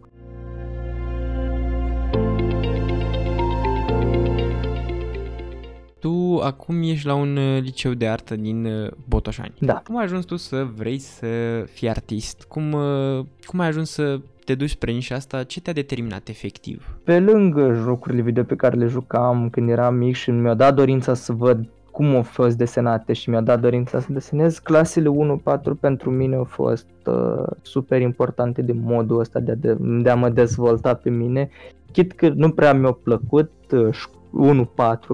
Tu 6.00 6.40
acum 6.44 6.82
ești 6.82 7.06
la 7.06 7.14
un 7.14 7.38
uh, 7.38 7.62
liceu 7.62 7.94
de 7.94 8.08
artă 8.08 8.36
din 8.36 8.66
uh, 8.66 8.92
Botoșani. 9.08 9.54
Da. 9.60 9.74
Cum 9.74 9.98
ai 9.98 10.04
ajuns 10.04 10.26
tu 10.26 10.36
să 10.36 10.68
vrei 10.76 10.98
să 11.00 11.28
fii 11.72 11.90
artist? 11.90 12.44
Cum, 12.44 12.72
uh, 12.72 13.26
cum 13.46 13.60
ai 13.60 13.68
ajuns 13.68 13.90
să 13.90 14.20
te 14.48 14.56
duci 14.56 14.70
spre 14.70 14.92
nișa 14.92 15.16
asta? 15.16 15.44
Ce 15.44 15.62
te-a 15.62 15.74
determinat 15.74 16.28
efectiv? 16.28 16.98
Pe 17.04 17.20
lângă 17.20 17.74
jocurile 17.74 18.22
video 18.22 18.44
pe 18.44 18.56
care 18.56 18.78
le 18.78 18.86
jucam 18.86 19.50
când 19.50 19.70
eram 19.70 19.96
mic 19.96 20.16
și 20.16 20.32
mi-a 20.32 20.54
dat 20.54 20.76
dorința 20.76 21.14
să 21.14 21.34
văd 21.34 21.70
cum 21.92 22.16
au 22.16 22.22
fost 22.22 22.58
desenate 22.58 23.14
și 23.14 23.30
mi-a 23.30 23.42
dat 23.42 23.60
dorința 23.60 24.00
să 24.00 24.08
desenez, 24.10 24.60
clasele 24.60 25.10
1-4 25.58 25.60
pentru 25.80 26.12
mine 26.12 26.36
au 26.36 26.44
fost 26.44 26.88
uh, 27.06 27.44
super 27.62 28.02
importante 28.02 28.62
de 28.62 28.74
modul 28.74 29.20
ăsta 29.20 29.40
de 29.40 29.52
a, 29.52 29.56
de, 29.56 29.78
de 29.80 30.10
a 30.10 30.16
mă 30.16 30.30
dezvolta 30.30 30.94
pe 30.94 31.10
mine. 31.10 31.50
Chit 31.92 32.12
că 32.12 32.30
nu 32.30 32.50
prea 32.50 32.74
mi-a 32.74 32.92
plăcut 33.04 33.52
uh, 33.72 34.66
1-4 34.66 34.68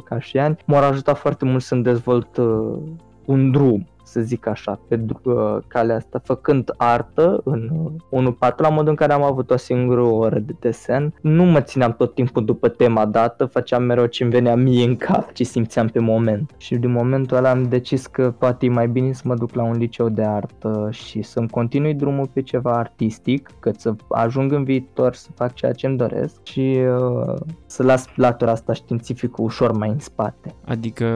ca 0.06 0.20
și 0.20 0.38
ani, 0.38 0.58
m-au 0.66 0.84
ajutat 0.84 1.18
foarte 1.18 1.46
mult 1.46 1.62
să-mi 1.62 1.84
dezvolt 1.84 2.38
uh, 2.38 2.78
un 3.26 3.52
drum 3.52 3.88
să 4.04 4.22
zic 4.22 4.48
așa, 4.48 4.80
pe 4.88 5.06
uh, 5.24 5.58
calea 5.68 5.96
asta, 5.96 6.22
făcând 6.24 6.74
artă 6.78 7.42
în 7.44 7.70
uh, 8.10 8.24
1.4, 8.50 8.56
la 8.58 8.70
modul 8.70 8.90
în 8.90 8.96
care 8.96 9.14
am 9.14 9.24
avut 9.24 9.52
o 9.52 9.58
singură 9.58 10.02
oră 10.02 10.40
de 10.40 10.56
desen. 10.60 11.14
Nu 11.22 11.44
mă 11.44 11.62
țineam 11.62 11.94
tot 11.94 12.14
timpul 12.14 12.46
după 12.46 12.68
tema 12.68 13.06
dată, 13.06 13.46
făceam 13.46 13.84
mereu 13.84 14.06
ce-mi 14.06 14.30
venea 14.30 14.56
mie 14.56 14.86
în 14.86 14.96
cap, 14.96 15.32
ce 15.32 15.44
simțeam 15.44 15.88
pe 15.88 16.00
moment. 16.00 16.52
Și 16.58 16.76
din 16.76 16.92
momentul 16.92 17.38
ăla 17.38 17.50
am 17.50 17.64
decis 17.64 18.08
că 18.08 18.34
poate 18.38 18.66
e 18.66 18.70
mai 18.70 18.88
bine 18.88 19.14
să 19.14 19.22
mă 19.26 19.36
duc 19.36 19.54
la 19.54 19.64
un 19.64 19.78
liceu 19.78 20.10
de 20.10 20.24
artă 20.24 20.90
și 20.92 21.22
să-mi 21.22 21.50
continui 21.50 21.94
drumul 21.94 22.30
pe 22.34 22.42
ceva 22.42 22.72
artistic, 22.72 23.50
cât 23.60 23.80
să 23.80 23.94
ajung 24.10 24.52
în 24.52 24.64
viitor 24.64 25.14
să 25.14 25.30
fac 25.36 25.54
ceea 25.54 25.72
ce 25.72 25.88
îmi 25.88 25.98
doresc 25.98 26.44
și 26.44 26.80
uh, 27.00 27.36
să 27.74 27.84
las 27.84 28.06
latura 28.16 28.52
asta 28.52 28.74
științifică 28.74 29.42
ușor 29.42 29.72
mai 29.72 29.90
în 29.90 30.00
spate. 30.00 30.56
Adică 30.66 31.08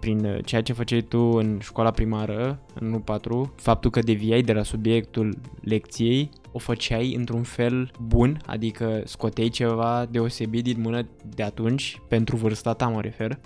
prin 0.00 0.40
ceea 0.44 0.62
ce 0.62 0.72
făceai 0.72 1.00
tu 1.00 1.18
în 1.18 1.58
școala 1.60 1.90
primară, 1.90 2.58
în 2.80 2.98
4, 2.98 3.52
faptul 3.56 3.90
că 3.90 4.00
deviai 4.00 4.42
de 4.42 4.52
la 4.52 4.62
subiectul 4.62 5.38
lecției, 5.60 6.30
o 6.52 6.58
făceai 6.58 7.14
într-un 7.14 7.42
fel 7.42 7.90
bun, 8.00 8.40
adică 8.46 9.02
scoteai 9.04 9.48
ceva 9.48 10.06
deosebit 10.10 10.64
din 10.64 10.80
mână 10.80 11.00
de 11.34 11.42
atunci, 11.42 12.00
pentru 12.08 12.36
vârsta 12.36 12.72
ta 12.72 12.86
mă 12.86 13.00
refer? 13.00 13.38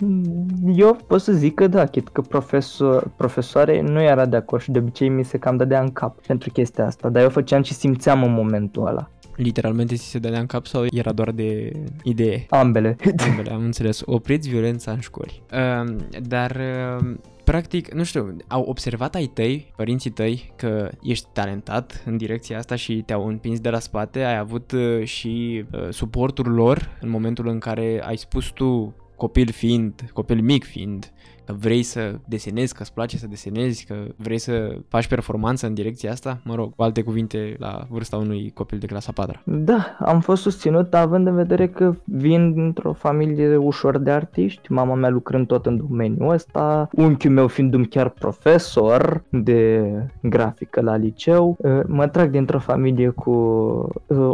Eu 0.75 0.97
pot 1.07 1.21
să 1.21 1.31
zic 1.31 1.53
că 1.53 1.67
da, 1.67 1.85
chit 1.85 2.07
că 2.07 2.21
profesor, 2.21 3.11
profesoare 3.17 3.81
nu 3.81 4.01
era 4.01 4.25
de 4.25 4.35
acord 4.35 4.61
și 4.61 4.71
de 4.71 4.79
obicei 4.79 5.09
mi 5.09 5.25
se 5.25 5.37
cam 5.37 5.57
dădea 5.57 5.81
în 5.81 5.91
cap 5.91 6.25
pentru 6.25 6.51
chestia 6.51 6.85
asta, 6.85 7.09
dar 7.09 7.23
eu 7.23 7.29
făceam 7.29 7.61
ce 7.61 7.73
simțeam 7.73 8.23
în 8.23 8.33
momentul 8.33 8.87
ăla. 8.87 9.09
Literalmente 9.35 9.95
ți 9.95 10.09
se 10.09 10.19
dădea 10.19 10.39
în 10.39 10.45
cap 10.45 10.65
sau 10.65 10.85
era 10.91 11.11
doar 11.11 11.31
de 11.31 11.71
idee? 12.03 12.45
Ambele. 12.49 12.95
Ambele, 13.27 13.51
am 13.51 13.63
înțeles. 13.63 14.01
Opriți 14.05 14.49
violența 14.49 14.91
în 14.91 14.99
școli. 14.99 15.43
Uh, 15.53 15.95
dar 16.21 16.61
uh, 16.99 17.15
practic, 17.43 17.93
nu 17.93 18.03
știu, 18.03 18.35
au 18.47 18.63
observat 18.63 19.15
ai 19.15 19.25
tăi, 19.25 19.73
părinții 19.75 20.09
tăi, 20.09 20.53
că 20.55 20.89
ești 21.01 21.27
talentat 21.33 22.03
în 22.05 22.17
direcția 22.17 22.57
asta 22.57 22.75
și 22.75 23.03
te-au 23.05 23.27
împins 23.27 23.59
de 23.59 23.69
la 23.69 23.79
spate, 23.79 24.23
ai 24.23 24.37
avut 24.37 24.71
uh, 24.71 25.03
și 25.03 25.65
uh, 25.71 25.87
suportul 25.89 26.51
lor 26.53 26.97
în 27.01 27.09
momentul 27.09 27.47
în 27.47 27.59
care 27.59 28.01
ai 28.05 28.17
spus 28.17 28.45
tu, 28.45 28.95
copil 29.15 29.51
fiind, 29.51 30.09
copil 30.13 30.41
mic 30.41 30.63
fiind, 30.63 31.05
că 31.05 31.32
vrei 31.45 31.83
să 31.83 32.15
desenezi, 32.25 32.73
că 32.73 32.81
îți 32.81 32.93
place 32.93 33.17
să 33.17 33.27
desenezi, 33.27 33.85
că 33.85 33.95
vrei 34.15 34.37
să 34.37 34.77
faci 34.87 35.07
performanță 35.07 35.67
în 35.67 35.73
direcția 35.73 36.11
asta? 36.11 36.39
Mă 36.43 36.55
rog, 36.55 36.75
cu 36.75 36.83
alte 36.83 37.01
cuvinte, 37.01 37.55
la 37.59 37.85
vârsta 37.89 38.17
unui 38.17 38.51
copil 38.53 38.77
de 38.77 38.85
clasa 38.85 39.11
4 39.11 39.41
Da, 39.45 39.97
am 39.99 40.19
fost 40.19 40.41
susținut 40.41 40.93
având 40.93 41.27
în 41.27 41.35
vedere 41.35 41.67
că 41.67 41.95
vin 42.03 42.53
dintr-o 42.53 42.93
familie 42.93 43.55
ușor 43.55 43.97
de 43.97 44.11
artiști, 44.11 44.71
mama 44.71 44.93
mea 44.93 45.09
lucrând 45.09 45.47
tot 45.47 45.65
în 45.65 45.77
domeniul 45.77 46.33
ăsta, 46.33 46.89
unchiul 46.91 47.31
meu 47.31 47.47
fiind 47.47 47.87
chiar 47.89 48.09
profesor 48.09 49.23
de 49.29 49.91
grafică 50.21 50.81
la 50.81 50.95
liceu, 50.95 51.57
mă 51.87 52.07
trag 52.07 52.29
dintr-o 52.29 52.59
familie 52.59 53.09
cu 53.09 53.31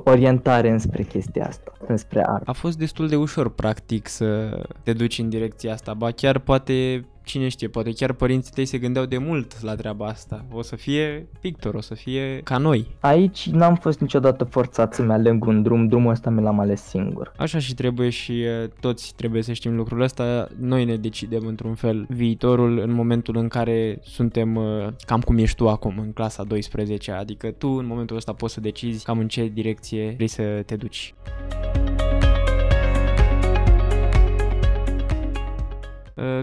orientare 0.03 0.69
înspre 0.69 1.03
chestia 1.03 1.45
asta, 1.47 1.71
înspre 1.87 2.23
art. 2.25 2.47
A 2.47 2.51
fost 2.51 2.77
destul 2.77 3.07
de 3.07 3.15
ușor, 3.15 3.49
practic, 3.49 4.07
să 4.07 4.59
te 4.83 4.93
duci 4.93 5.19
în 5.19 5.29
direcția 5.29 5.73
asta, 5.73 5.93
ba 5.93 6.11
chiar 6.11 6.39
poate 6.39 7.05
cine 7.29 7.47
știe, 7.47 7.67
poate 7.67 7.91
chiar 7.91 8.13
părinții 8.13 8.51
tăi 8.53 8.65
se 8.65 8.77
gândeau 8.77 9.05
de 9.05 9.17
mult 9.17 9.61
la 9.61 9.75
treaba 9.75 10.05
asta. 10.05 10.45
O 10.51 10.61
să 10.61 10.75
fie 10.75 11.27
pictor, 11.41 11.73
o 11.73 11.81
să 11.81 11.93
fie 11.93 12.41
ca 12.43 12.57
noi. 12.57 12.87
Aici 12.99 13.49
n-am 13.49 13.75
fost 13.75 13.99
niciodată 13.99 14.43
forțat 14.43 14.93
să-mi 14.93 15.11
aleg 15.11 15.45
un 15.45 15.61
drum, 15.61 15.87
drumul 15.87 16.11
ăsta 16.11 16.29
mi 16.29 16.41
l-am 16.41 16.59
ales 16.59 16.81
singur. 16.81 17.31
Așa 17.37 17.59
și 17.59 17.73
trebuie 17.73 18.09
și 18.09 18.45
toți 18.79 19.13
trebuie 19.15 19.41
să 19.41 19.53
știm 19.53 19.75
lucrul 19.75 20.01
ăsta. 20.01 20.47
Noi 20.59 20.85
ne 20.85 20.95
decidem 20.95 21.45
într-un 21.45 21.75
fel 21.75 22.05
viitorul 22.09 22.79
în 22.79 22.91
momentul 22.91 23.37
în 23.37 23.47
care 23.47 23.99
suntem 24.01 24.59
cam 25.05 25.21
cum 25.21 25.37
ești 25.37 25.55
tu 25.55 25.69
acum, 25.69 25.93
în 25.97 26.11
clasa 26.11 26.43
12 26.43 27.11
adică 27.11 27.51
tu 27.51 27.67
în 27.67 27.85
momentul 27.85 28.15
ăsta 28.15 28.33
poți 28.33 28.53
să 28.53 28.59
decizi 28.59 29.03
cam 29.03 29.19
în 29.19 29.27
ce 29.27 29.51
direcție 29.53 30.13
vrei 30.15 30.27
să 30.27 30.63
te 30.65 30.75
duci. 30.75 31.13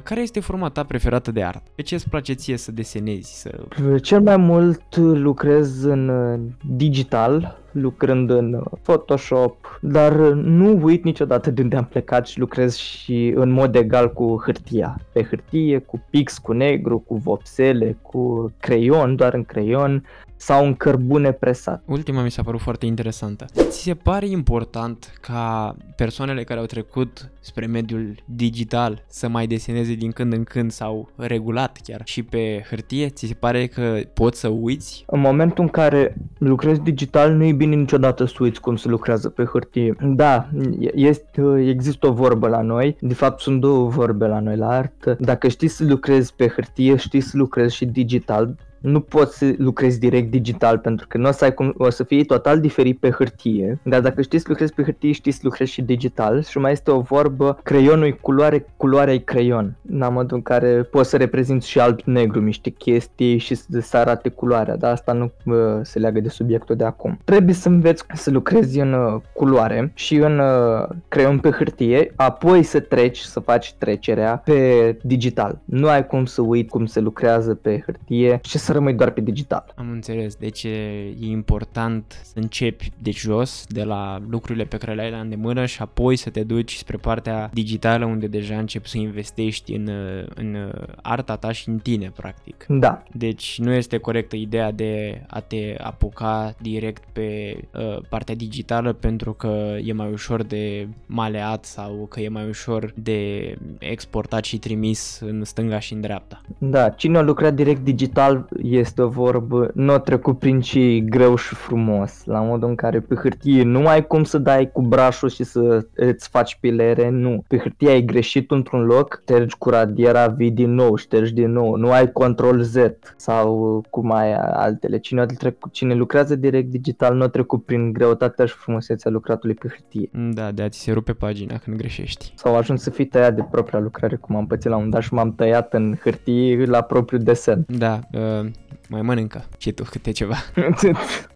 Care 0.03 0.21
este 0.21 0.41
forma 0.41 0.69
ta 0.69 0.85
preferată 0.85 1.33
de 1.33 1.43
artă? 1.43 1.71
Pe 1.75 1.83
ce 1.83 1.95
îți 1.95 2.09
place 2.09 2.33
ție 2.33 2.57
să 2.57 2.73
desenezi? 2.73 3.41
Să... 3.41 3.61
Cel 4.03 4.21
mai 4.21 4.37
mult 4.37 4.97
lucrez 4.97 5.83
în 5.83 6.09
uh, 6.09 6.41
digital, 6.77 7.59
lucrând 7.73 8.31
în 8.31 8.53
uh, 8.53 8.79
Photoshop, 8.83 9.79
dar 9.81 10.13
nu 10.33 10.79
uit 10.83 11.05
niciodată 11.05 11.51
de 11.51 11.63
unde 11.63 11.77
am 11.77 11.85
plecat 11.85 12.27
și 12.27 12.39
lucrez 12.39 12.77
și 12.77 13.33
în 13.37 13.51
mod 13.51 13.75
egal 13.75 14.13
cu 14.13 14.43
hârtia. 14.45 15.01
Pe 15.13 15.23
hârtie, 15.23 15.79
cu 15.79 16.05
pix, 16.11 16.39
cu 16.39 16.53
negru, 16.53 16.99
cu 16.99 17.17
vopsele, 17.17 17.97
cu 18.03 18.53
creion, 18.61 19.17
doar 19.17 19.35
în 19.35 19.45
creion, 19.45 20.05
sau 20.37 20.67
în 20.67 20.75
cărbune 20.75 21.33
presat. 21.33 21.83
Ultima 21.85 22.23
mi 22.23 22.31
s-a 22.31 22.43
părut 22.43 22.61
foarte 22.61 22.87
interesantă. 22.87 23.45
Ți 23.69 23.83
se 23.83 23.95
pare 23.95 24.27
important 24.27 25.13
ca 25.21 25.77
persoanele 25.97 26.45
care 26.45 26.61
au 26.61 26.67
trecut 26.67 27.31
spre 27.41 27.67
mediul 27.67 28.15
digital 28.25 29.05
să 29.09 29.29
mai 29.29 29.47
deseneze 29.47 29.95
din 29.95 30.11
când 30.11 30.33
în 30.33 30.45
când 30.45 30.71
sau 30.71 31.09
regulat 31.17 31.79
chiar 31.83 32.01
și 32.05 32.23
pe 32.23 32.65
hârtie? 32.69 33.09
Ți 33.09 33.27
se 33.27 33.35
pare 33.35 33.67
că 33.67 33.99
poți 34.15 34.41
să 34.41 34.49
uiți? 34.49 35.05
În 35.07 35.21
momentul 35.21 35.65
în 35.65 35.71
care 35.71 36.17
lucrezi 36.39 36.81
digital 36.81 37.33
nu 37.33 37.45
e 37.45 37.53
bine 37.53 37.75
niciodată 37.75 38.25
să 38.25 38.35
uiți 38.41 38.61
cum 38.61 38.77
se 38.77 38.89
lucrează 38.89 39.29
pe 39.29 39.45
hârtie. 39.45 39.97
Da, 40.01 40.49
este, 40.95 41.43
există 41.67 42.07
o 42.07 42.13
vorbă 42.13 42.49
la 42.49 42.63
noi, 42.63 42.97
de 43.01 43.15
fapt 43.15 43.41
sunt 43.41 43.61
două 43.61 43.89
vorbe 43.89 44.27
la 44.27 44.41
noi 44.41 44.57
la 44.57 44.69
artă. 44.69 45.17
Dacă 45.21 45.49
știi 45.49 45.69
să 45.69 45.85
lucrezi 45.85 46.35
pe 46.35 46.49
hârtie, 46.49 46.97
știi 46.97 47.21
să 47.21 47.37
lucrezi 47.37 47.75
și 47.75 47.85
digital, 47.85 48.57
nu 48.81 49.01
poți 49.01 49.39
să 49.39 49.55
lucrezi 49.59 49.99
direct 49.99 50.31
digital 50.31 50.79
pentru 50.79 51.07
că 51.09 51.19
nu 51.19 51.29
o 51.29 51.33
să, 51.33 51.45
ai 51.45 51.55
cum, 51.55 51.75
o 51.79 51.91
să 51.91 52.05
fie 52.05 52.25
total 52.25 52.61
diferit 52.61 52.99
pe 52.99 53.11
hârtie, 53.11 53.79
dar 53.83 54.01
dacă 54.01 54.23
știi 54.23 54.39
să 54.39 54.47
lucrezi 54.49 54.73
pe 54.73 54.83
hârtie, 54.83 55.13
știi 55.13 55.33
să 55.33 55.41
lucrezi 55.43 55.73
și 55.73 55.83
digital 55.83 56.43
și 56.43 56.59
mai 56.59 56.73
este 56.73 56.91
o 56.91 57.01
vorbă, 57.01 57.59
creionul 57.63 58.07
e 58.07 58.11
culoare, 58.11 58.67
culoarea 58.77 59.15
e 59.15 59.19
creion, 59.19 59.77
în 59.91 60.09
modul 60.11 60.37
în 60.37 60.43
care 60.43 60.83
poți 60.83 61.11
să 61.11 61.17
reprezinți 61.17 61.69
și 61.69 61.81
alb-negru 61.81 62.41
niște 62.41 62.71
chestii 62.71 63.39
și 63.39 63.55
să, 63.55 63.67
să 63.81 63.97
arate 63.97 64.29
culoarea, 64.29 64.77
dar 64.77 64.93
asta 64.93 65.13
nu 65.13 65.33
uh, 65.45 65.79
se 65.83 65.99
leagă 65.99 66.21
de 66.21 66.29
subiectul 66.29 66.77
de 66.77 66.85
acum. 66.85 67.19
Trebuie 67.25 67.55
să 67.55 67.69
înveți 67.69 68.05
să 68.15 68.31
lucrezi 68.31 68.81
în 68.81 68.93
uh, 68.93 69.21
culoare 69.33 69.91
și 69.95 70.17
în 70.17 70.39
uh, 70.39 70.89
creion 71.09 71.39
pe 71.39 71.51
hârtie, 71.51 72.13
apoi 72.17 72.63
să 72.63 72.81
treci, 72.81 73.19
să 73.19 73.41
faci 73.41 73.75
trecerea 73.79 74.43
pe 74.45 74.97
digital. 75.03 75.59
Nu 75.65 75.89
ai 75.89 76.07
cum 76.07 76.25
să 76.25 76.43
uiți 76.43 76.71
cum 76.71 76.87
se 76.87 77.01
lucrează 77.01 77.55
pe 77.55 77.83
hârtie 77.87 78.41
și 78.43 78.59
să 78.67 78.73
să 78.73 78.79
rămâi 78.79 78.95
doar 78.95 79.11
pe 79.11 79.21
digital. 79.21 79.73
Am 79.75 79.91
înțeles, 79.91 80.35
deci 80.35 80.63
e 80.63 81.15
important 81.21 82.21
să 82.25 82.33
începi 82.35 82.93
de 82.99 83.11
jos, 83.11 83.65
de 83.69 83.85
la 83.85 84.23
lucrurile 84.29 84.65
pe 84.65 84.77
care 84.77 84.95
le 84.95 85.03
ai 85.03 85.11
la 85.11 85.19
îndemână 85.19 85.67
și 85.67 85.83
apoi 85.83 86.17
să 86.17 86.31
te 86.31 86.43
duci 86.43 86.75
spre 86.75 86.97
partea 86.97 87.51
digitală 87.53 88.05
unde 88.05 88.27
deja 88.27 88.59
începi 88.59 88.89
să 88.89 88.99
investești 88.99 89.73
în, 89.73 89.91
în 90.35 90.73
arta 91.03 91.37
ta 91.37 91.53
și 91.53 91.69
în 91.69 91.79
tine, 91.79 92.13
practic. 92.17 92.67
Da. 92.69 93.03
Deci 93.13 93.59
nu 93.59 93.73
este 93.73 93.99
corectă 93.99 94.37
ideea 94.37 94.73
de 94.73 95.23
a 95.27 95.41
te 95.41 95.77
apuca 95.79 96.55
direct 96.61 97.05
pe 97.13 97.57
uh, 97.75 97.99
partea 98.09 98.35
digitală 98.35 98.93
pentru 98.93 99.33
că 99.33 99.77
e 99.85 99.93
mai 99.93 100.11
ușor 100.13 100.43
de 100.43 100.89
maleat 101.07 101.65
sau 101.65 102.07
că 102.11 102.21
e 102.21 102.29
mai 102.29 102.49
ușor 102.49 102.93
de 102.95 103.55
exportat 103.79 104.45
și 104.45 104.59
trimis 104.59 105.21
în 105.21 105.45
stânga 105.45 105.79
și 105.79 105.93
în 105.93 106.01
dreapta. 106.01 106.41
Da, 106.59 106.89
cine 106.89 107.19
a 107.19 107.23
lucrat 107.23 107.55
direct 107.55 107.85
digital 107.85 108.49
este 108.63 109.03
o 109.03 109.09
vorbă, 109.09 109.71
nu 109.75 109.93
a 109.93 109.99
trecut 109.99 110.39
prin 110.39 110.61
ce 110.61 110.99
greu 110.99 111.37
și 111.37 111.55
frumos, 111.55 112.25
la 112.25 112.41
modul 112.41 112.69
în 112.69 112.75
care 112.75 113.01
pe 113.01 113.15
hârtie 113.15 113.63
nu 113.63 113.87
ai 113.87 114.07
cum 114.07 114.25
să 114.25 114.39
dai 114.39 114.71
cu 114.73 114.83
brașul 114.83 115.29
și 115.29 115.45
să 115.45 115.87
îți 115.95 116.29
faci 116.29 116.59
pilere, 116.61 117.09
nu. 117.09 117.45
Pe 117.49 117.59
hârtie 117.59 117.91
ai 117.91 118.05
greșit 118.05 118.51
într-un 118.51 118.85
loc, 118.85 119.19
ștergi 119.23 119.57
cu 119.59 119.71
radiera, 119.71 120.27
vii 120.27 120.51
din 120.51 120.75
nou, 120.75 120.97
ștergi 120.97 121.33
din 121.33 121.53
nou, 121.53 121.77
nu 121.77 121.91
ai 121.91 122.13
control 122.13 122.61
Z 122.61 122.77
sau 123.17 123.83
cum 123.91 124.13
ai 124.13 124.35
altele. 124.35 124.99
Cine, 124.99 125.21
a 125.21 125.27
trecut, 125.27 125.73
cine 125.73 125.95
lucrează 125.95 126.37
direct 126.37 126.71
digital 126.71 127.15
nu 127.15 127.23
a 127.23 127.29
trecut 127.29 127.65
prin 127.65 127.93
greutatea 127.93 128.45
și 128.45 128.55
frumusețea 128.55 129.11
lucratului 129.11 129.55
pe 129.55 129.69
hârtie. 129.69 130.09
Da, 130.33 130.51
de 130.53 130.63
a 130.63 130.69
ți 130.69 130.79
se 130.79 130.93
rupe 130.93 131.13
pagina 131.13 131.57
când 131.57 131.77
greșești. 131.77 132.33
Sau 132.37 132.57
ajuns 132.57 132.83
să 132.83 132.91
fii 132.91 133.07
tăiat 133.07 133.35
de 133.35 133.47
propria 133.51 133.79
lucrare, 133.79 134.17
cum 134.17 134.37
am 134.37 134.47
pățit 134.47 134.71
la 134.71 134.77
un 134.77 134.91
dat 134.91 135.03
și 135.03 135.15
m-am 135.15 135.35
tăiat 135.35 135.75
în 135.75 135.97
hârtie 136.03 136.65
la 136.65 136.81
propriu 136.81 137.19
desen. 137.19 137.65
Da, 137.69 137.99
uh, 138.13 138.46
mai 138.89 139.03
mănâncă 139.03 139.45
și 139.59 139.73
tu 139.73 139.85
câte 139.85 140.11
ceva. 140.11 140.37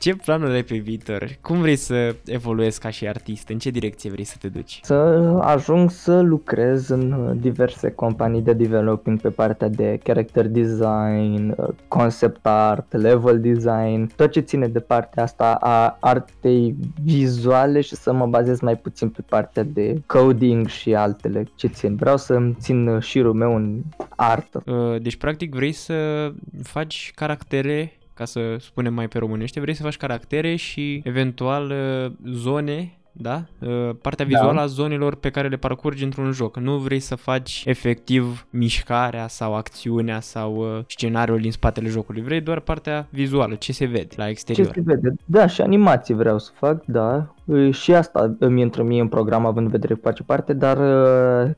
Ce 0.00 0.14
planuri 0.14 0.52
ai 0.52 0.62
pe 0.62 0.76
viitor? 0.76 1.28
Cum 1.40 1.60
vrei 1.60 1.76
să 1.76 2.14
evoluezi 2.24 2.80
ca 2.80 2.90
și 2.90 3.08
artist? 3.08 3.48
În 3.48 3.58
ce 3.58 3.70
direcție 3.70 4.10
vrei 4.10 4.24
să 4.24 4.36
te 4.40 4.48
duci? 4.48 4.80
Să 4.82 4.94
ajung 5.40 5.90
să 5.90 6.20
lucrez 6.20 6.88
în 6.88 7.36
diverse 7.40 7.90
companii 7.90 8.40
de 8.40 8.52
developing 8.52 9.20
pe 9.20 9.28
partea 9.28 9.68
de 9.68 10.00
character 10.02 10.48
design, 10.48 11.54
concept 11.88 12.46
art, 12.46 12.92
level 12.92 13.40
design, 13.40 14.10
tot 14.16 14.30
ce 14.30 14.40
ține 14.40 14.68
de 14.68 14.80
partea 14.80 15.22
asta 15.22 15.54
a 15.60 15.96
artei 16.00 16.74
vizuale 17.04 17.80
și 17.80 17.94
să 17.94 18.12
mă 18.12 18.26
bazez 18.26 18.60
mai 18.60 18.76
puțin 18.76 19.08
pe 19.08 19.22
partea 19.28 19.62
de 19.62 20.02
coding 20.06 20.66
și 20.66 20.94
altele 20.94 21.44
ce 21.54 21.66
țin. 21.66 21.96
Vreau 21.96 22.16
să-mi 22.16 22.56
țin 22.60 22.98
șirul 23.00 23.34
meu 23.34 23.56
în 23.56 23.80
artă. 24.16 24.62
Uh, 24.66 25.02
deci 25.02 25.16
practic 25.16 25.54
vrei 25.54 25.72
să 25.72 26.30
faci 26.62 27.12
caractere 27.14 27.92
ca 28.20 28.26
să 28.26 28.56
spunem 28.58 28.94
mai 28.94 29.08
pe 29.08 29.18
românește, 29.18 29.60
vrei 29.60 29.74
să 29.74 29.82
faci 29.82 29.96
caractere 29.96 30.56
și 30.56 31.00
eventual 31.04 31.70
uh, 31.70 32.12
zone 32.32 33.00
da? 33.12 33.42
Uh, 33.58 33.90
partea 34.02 34.24
da. 34.24 34.30
vizuală 34.30 34.56
da. 34.56 34.60
a 34.60 34.66
zonelor 34.66 35.14
pe 35.14 35.30
care 35.30 35.48
le 35.48 35.56
parcurgi 35.56 36.04
într-un 36.04 36.32
joc. 36.32 36.56
Nu 36.56 36.76
vrei 36.76 37.00
să 37.00 37.14
faci 37.14 37.62
efectiv 37.66 38.46
mișcarea 38.50 39.28
sau 39.28 39.54
acțiunea 39.54 40.20
sau 40.20 40.56
uh, 40.56 40.84
scenariul 40.86 41.40
din 41.40 41.52
spatele 41.52 41.88
jocului. 41.88 42.22
Vrei 42.22 42.40
doar 42.40 42.60
partea 42.60 43.06
vizuală, 43.10 43.54
ce 43.54 43.72
se 43.72 43.84
vede 43.84 44.14
la 44.16 44.28
exterior. 44.28 44.66
Ce 44.66 44.72
se 44.72 44.80
vede, 44.84 45.14
da, 45.24 45.46
și 45.46 45.60
animații 45.60 46.14
vreau 46.14 46.38
să 46.38 46.50
fac, 46.54 46.84
da. 46.84 47.34
Și 47.70 47.94
asta 47.94 48.36
îmi 48.38 48.60
intră 48.60 48.82
mie 48.82 49.00
în 49.00 49.08
program 49.08 49.46
având 49.46 49.64
în 49.64 49.72
vedere 49.72 49.94
că 49.94 50.00
face 50.02 50.22
parte, 50.22 50.52
dar 50.52 50.78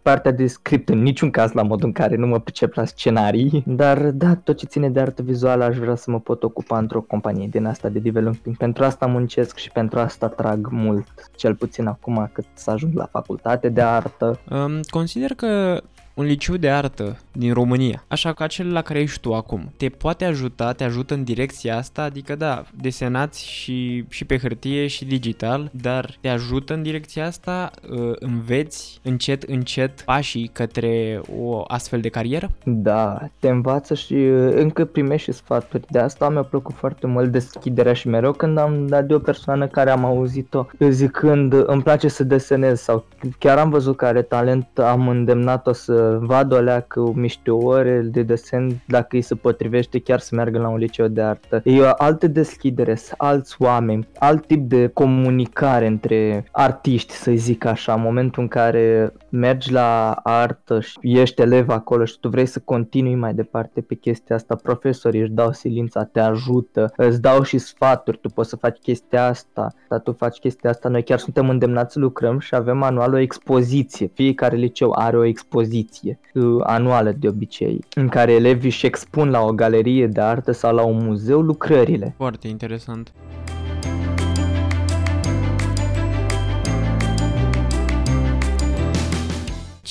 partea 0.03 0.33
de 0.33 0.47
script 0.47 0.89
în 0.89 1.03
niciun 1.03 1.31
caz 1.31 1.53
la 1.53 1.63
modul 1.63 1.87
în 1.87 1.93
care 1.93 2.17
nu 2.17 2.27
mă 2.27 2.41
pricep 2.41 2.75
la 2.75 2.85
scenarii. 2.85 3.63
Dar 3.67 4.11
da, 4.11 4.35
tot 4.35 4.57
ce 4.57 4.67
ține 4.67 4.91
de 4.91 5.01
artă 5.01 5.23
vizuală 5.23 5.65
aș 5.65 5.77
vrea 5.77 5.95
să 5.95 6.11
mă 6.11 6.21
pot 6.21 6.43
ocupa 6.43 6.79
într-o 6.79 7.01
companie 7.01 7.49
din 7.51 7.67
asta 7.67 7.89
de 7.89 7.99
developing. 7.99 8.57
Pentru 8.57 8.85
asta 8.85 9.07
muncesc 9.07 9.57
și 9.57 9.71
pentru 9.71 9.99
asta 9.99 10.29
trag 10.29 10.69
mult, 10.71 11.07
cel 11.37 11.55
puțin 11.55 11.87
acum 11.87 12.31
cât 12.33 12.45
să 12.55 12.71
ajung 12.71 12.95
la 12.95 13.09
facultate 13.11 13.69
de 13.69 13.81
artă. 13.81 14.39
Um, 14.51 14.81
consider 14.91 15.31
că 15.35 15.81
un 16.15 16.25
liceu 16.25 16.57
de 16.57 16.71
artă 16.71 17.17
din 17.33 17.53
România, 17.53 18.05
așa 18.09 18.33
ca 18.33 18.47
cel 18.47 18.73
la 18.73 18.83
care 18.83 19.01
ești 19.01 19.21
tu 19.21 19.35
acum, 19.35 19.73
te 19.77 19.89
poate 19.89 20.25
ajuta, 20.25 20.73
te 20.73 20.85
ajută 20.85 21.15
în 21.15 21.25
direcția 21.25 21.77
asta, 21.77 22.03
adică 22.03 22.35
da, 22.35 22.65
desenați 22.81 23.49
și, 23.49 24.05
și 24.09 24.25
pe 24.25 24.39
hârtie 24.39 24.87
și 24.87 25.05
digital, 25.05 25.71
dar 25.73 26.17
te 26.21 26.29
ajută 26.29 26.75
în 26.75 26.83
direcția 26.83 27.27
asta, 27.27 27.71
uh, 27.91 28.13
înveți 28.15 29.01
încet, 29.03 29.43
încet 29.43 30.01
pașii 30.01 30.51
către 30.53 31.21
o 31.39 31.65
astfel 31.67 32.01
de 32.01 32.09
carieră? 32.09 32.51
Da, 32.65 33.19
te 33.39 33.49
învață 33.49 33.95
și 33.95 34.15
uh, 34.15 34.53
încă 34.55 34.85
primești 34.85 35.31
și 35.31 35.37
sfaturi. 35.37 35.85
De 35.91 35.99
asta 35.99 36.29
mi-a 36.29 36.43
plăcut 36.43 36.75
foarte 36.75 37.07
mult 37.07 37.31
deschiderea 37.31 37.93
și 37.93 38.09
mereu 38.09 38.33
când 38.33 38.59
am 38.59 38.87
dat 38.87 39.05
de 39.05 39.15
o 39.15 39.19
persoană 39.19 39.67
care 39.67 39.91
am 39.91 40.05
auzit-o 40.05 40.67
zicând 40.89 41.55
îmi 41.67 41.83
place 41.83 42.09
să 42.09 42.25
desenez 42.25 42.81
sau 42.81 43.05
chiar 43.39 43.59
am 43.59 43.71
văzut 43.71 43.97
că 43.97 44.05
are 44.05 44.23
talent, 44.23 44.67
am 44.79 45.09
îndemnat-o 45.09 45.73
să 45.73 46.02
vadă 46.21 46.55
o 46.55 46.61
leacă 46.61 47.13
miște 47.15 47.51
ore 47.51 48.01
de 48.01 48.23
desen 48.23 48.83
dacă 48.87 49.17
îi 49.17 49.23
se 49.23 49.35
potrivește 49.35 49.99
chiar 49.99 50.19
să 50.19 50.35
meargă 50.35 50.59
la 50.59 50.69
un 50.69 50.79
liceu 50.79 51.07
de 51.07 51.23
artă. 51.23 51.61
E 51.65 51.81
o 51.81 51.91
altă 51.97 52.27
deschidere, 52.27 52.99
alți 53.17 53.57
oameni, 53.59 54.09
alt 54.19 54.47
tip 54.47 54.69
de 54.69 54.87
comunicare 54.87 55.87
între 55.87 56.45
artiști, 56.51 57.13
să 57.13 57.33
zic 57.35 57.65
așa, 57.65 57.95
în 57.95 58.01
momentul 58.01 58.43
în 58.43 58.49
care 58.49 59.13
mergi 59.29 59.73
la 59.73 60.11
artă 60.23 60.81
și 60.81 60.99
ești 61.03 61.41
elev 61.41 61.69
acolo 61.69 62.05
și 62.05 62.19
tu 62.21 62.29
vrei 62.29 62.47
să 62.47 62.61
continui 62.65 63.15
mai 63.15 63.35
departe 63.35 63.81
pe 63.81 63.95
chestia 63.95 64.37
asta, 64.37 64.55
profesorii 64.63 65.21
își 65.21 65.31
dau 65.31 65.53
silința, 65.53 66.05
te 66.05 66.21
ajută, 66.21 66.93
îți 66.97 67.21
dau 67.21 67.43
și 67.43 67.59
sfaturi, 67.59 68.19
tu 68.19 68.29
poți 68.29 68.49
să 68.49 68.57
faci 68.57 68.79
chestia 68.79 69.27
asta, 69.27 69.73
dar 69.89 70.01
tu 70.01 70.13
faci 70.13 70.39
chestia 70.39 70.71
asta, 70.71 70.89
noi 70.89 71.03
chiar 71.03 71.19
suntem 71.19 71.49
îndemnați 71.49 71.93
să 71.93 71.99
lucrăm 71.99 72.39
și 72.39 72.55
avem 72.55 72.83
anual 72.83 73.15
o 73.15 73.19
expoziție, 73.19 74.11
fiecare 74.15 74.57
liceu 74.57 74.93
are 74.95 75.17
o 75.17 75.25
expoziție 75.25 75.92
expoziție 75.93 76.19
uh, 76.35 76.63
anuală 76.67 77.13
de 77.19 77.29
obicei, 77.29 77.85
în 77.95 78.09
care 78.09 78.33
elevii 78.33 78.69
își 78.69 78.87
expun 78.87 79.31
la 79.31 79.41
o 79.41 79.53
galerie 79.53 80.07
de 80.07 80.21
artă 80.21 80.53
sau 80.53 80.75
la 80.75 80.83
un 80.83 81.05
muzeu 81.05 81.41
lucrările. 81.41 82.15
Foarte 82.17 82.49
interesant. 82.49 83.13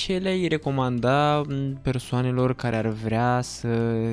Ce 0.05 0.17
le-ai 0.17 0.47
recomanda 0.47 1.41
persoanelor 1.81 2.53
care 2.53 2.75
ar 2.75 2.87
vrea 2.87 3.39
să 3.41 3.67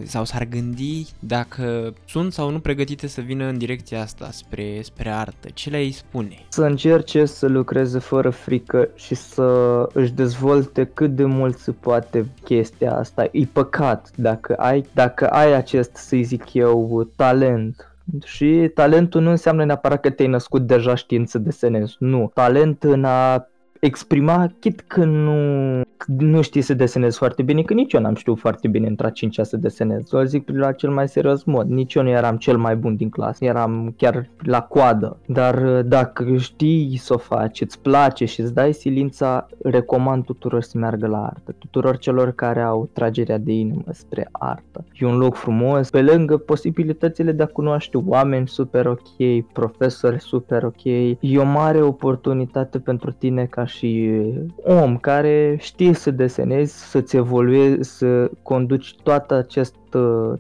sau 0.05 0.25
s-ar 0.25 0.45
gândi 0.45 1.07
dacă 1.19 1.93
sunt 2.07 2.33
sau 2.33 2.51
nu 2.51 2.61
pregătite 2.61 3.07
să 3.07 3.21
vină 3.21 3.45
în 3.45 3.59
direcția 3.59 4.01
asta 4.01 4.29
spre, 4.31 4.79
spre 4.83 5.11
artă? 5.11 5.49
Ce 5.55 5.71
le-ai 5.71 5.91
spune? 5.91 6.47
Să 6.49 6.65
încerce 6.65 7.25
să 7.25 7.47
lucreze 7.47 7.99
fără 7.99 8.31
frică 8.31 8.89
și 8.95 9.15
să 9.15 9.89
își 9.93 10.13
dezvolte 10.13 10.85
cât 10.85 11.11
de 11.17 11.25
mult 11.25 11.59
se 11.59 11.71
poate 11.71 12.27
chestia 12.45 12.97
asta. 12.97 13.29
E 13.33 13.45
păcat 13.53 14.11
dacă 14.15 14.55
ai, 14.55 14.87
dacă 14.95 15.27
ai 15.27 15.55
acest, 15.55 15.95
să 15.95 16.17
zic 16.23 16.53
eu, 16.53 17.09
talent 17.17 17.93
și 18.25 18.71
talentul 18.75 19.21
nu 19.21 19.31
înseamnă 19.31 19.65
neapărat 19.65 20.01
că 20.01 20.11
te-ai 20.11 20.29
născut 20.29 20.67
deja 20.67 20.95
știind 20.95 21.29
să 21.29 21.39
desenezi. 21.39 21.97
Nu. 21.99 22.31
Talent 22.35 22.83
în 22.83 23.05
a 23.05 23.49
exprima, 23.81 24.53
chit 24.61 24.81
că 24.81 25.05
nu, 25.05 25.81
nu 26.07 26.43
știi 26.43 26.61
să 26.61 26.75
desenezi 26.75 27.19
foarte 27.19 27.43
bine, 27.43 27.63
că 27.63 27.75
nici 27.75 27.93
eu 27.93 28.01
n-am 28.01 28.15
știut 28.15 28.39
foarte 28.39 28.69
bine 28.69 28.87
între 28.87 29.07
a 29.07 29.11
5 29.11 29.39
să 29.43 29.57
desenez. 29.57 30.13
O 30.13 30.25
zic 30.25 30.49
la 30.49 30.73
cel 30.73 30.91
mai 30.91 31.09
serios 31.09 31.45
mod, 31.45 31.69
nici 31.69 31.95
eu 31.95 32.03
nu 32.03 32.09
eram 32.09 32.37
cel 32.37 32.57
mai 32.57 32.77
bun 32.77 32.97
din 32.97 33.09
clasă, 33.09 33.45
eram 33.45 33.95
chiar 33.97 34.31
la 34.39 34.63
coadă. 34.63 35.19
Dar 35.27 35.83
dacă 35.83 36.37
știi 36.37 36.97
să 36.97 37.15
o 37.15 37.19
faci, 37.19 37.61
îți 37.61 37.81
place 37.81 38.25
și 38.25 38.41
îți 38.41 38.55
dai 38.55 38.73
silința, 38.73 39.47
recomand 39.63 40.25
tuturor 40.25 40.63
să 40.63 40.79
meargă 40.79 41.07
la 41.07 41.25
artă. 41.25 41.55
Tuturor 41.59 41.99
celor 41.99 42.31
care 42.33 42.61
au 42.61 42.89
tragerea 42.93 43.39
de 43.39 43.53
inimă 43.53 43.85
spre 43.93 44.29
artă. 44.33 44.85
E 44.93 45.07
un 45.07 45.17
loc 45.17 45.35
frumos, 45.35 45.91
pe 45.91 46.03
lângă 46.03 46.37
posibilitățile 46.37 47.33
de 47.33 47.43
a 47.43 47.47
cunoaște 47.47 47.97
oameni 48.07 48.49
super 48.49 48.87
ok, 48.87 49.45
profesori 49.53 50.21
super 50.21 50.65
ok. 50.65 50.85
E 51.21 51.39
o 51.39 51.45
mare 51.45 51.83
oportunitate 51.83 52.79
pentru 52.79 53.11
tine 53.11 53.45
ca 53.45 53.67
și 53.69 54.11
om 54.57 54.97
care 54.97 55.57
știe 55.61 55.93
să 55.93 56.11
desenezi, 56.11 56.91
să-ți 56.91 57.17
evoluezi, 57.17 57.97
să 57.97 58.31
conduci 58.43 58.95
toată 59.03 59.35
acest 59.35 59.75
uh, 59.75 59.88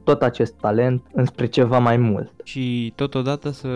tot 0.05 0.23
acest 0.23 0.55
talent 0.55 1.03
înspre 1.13 1.47
ceva 1.47 1.79
mai 1.79 1.97
mult. 1.97 2.33
Și 2.43 2.93
totodată 2.95 3.51
să 3.51 3.69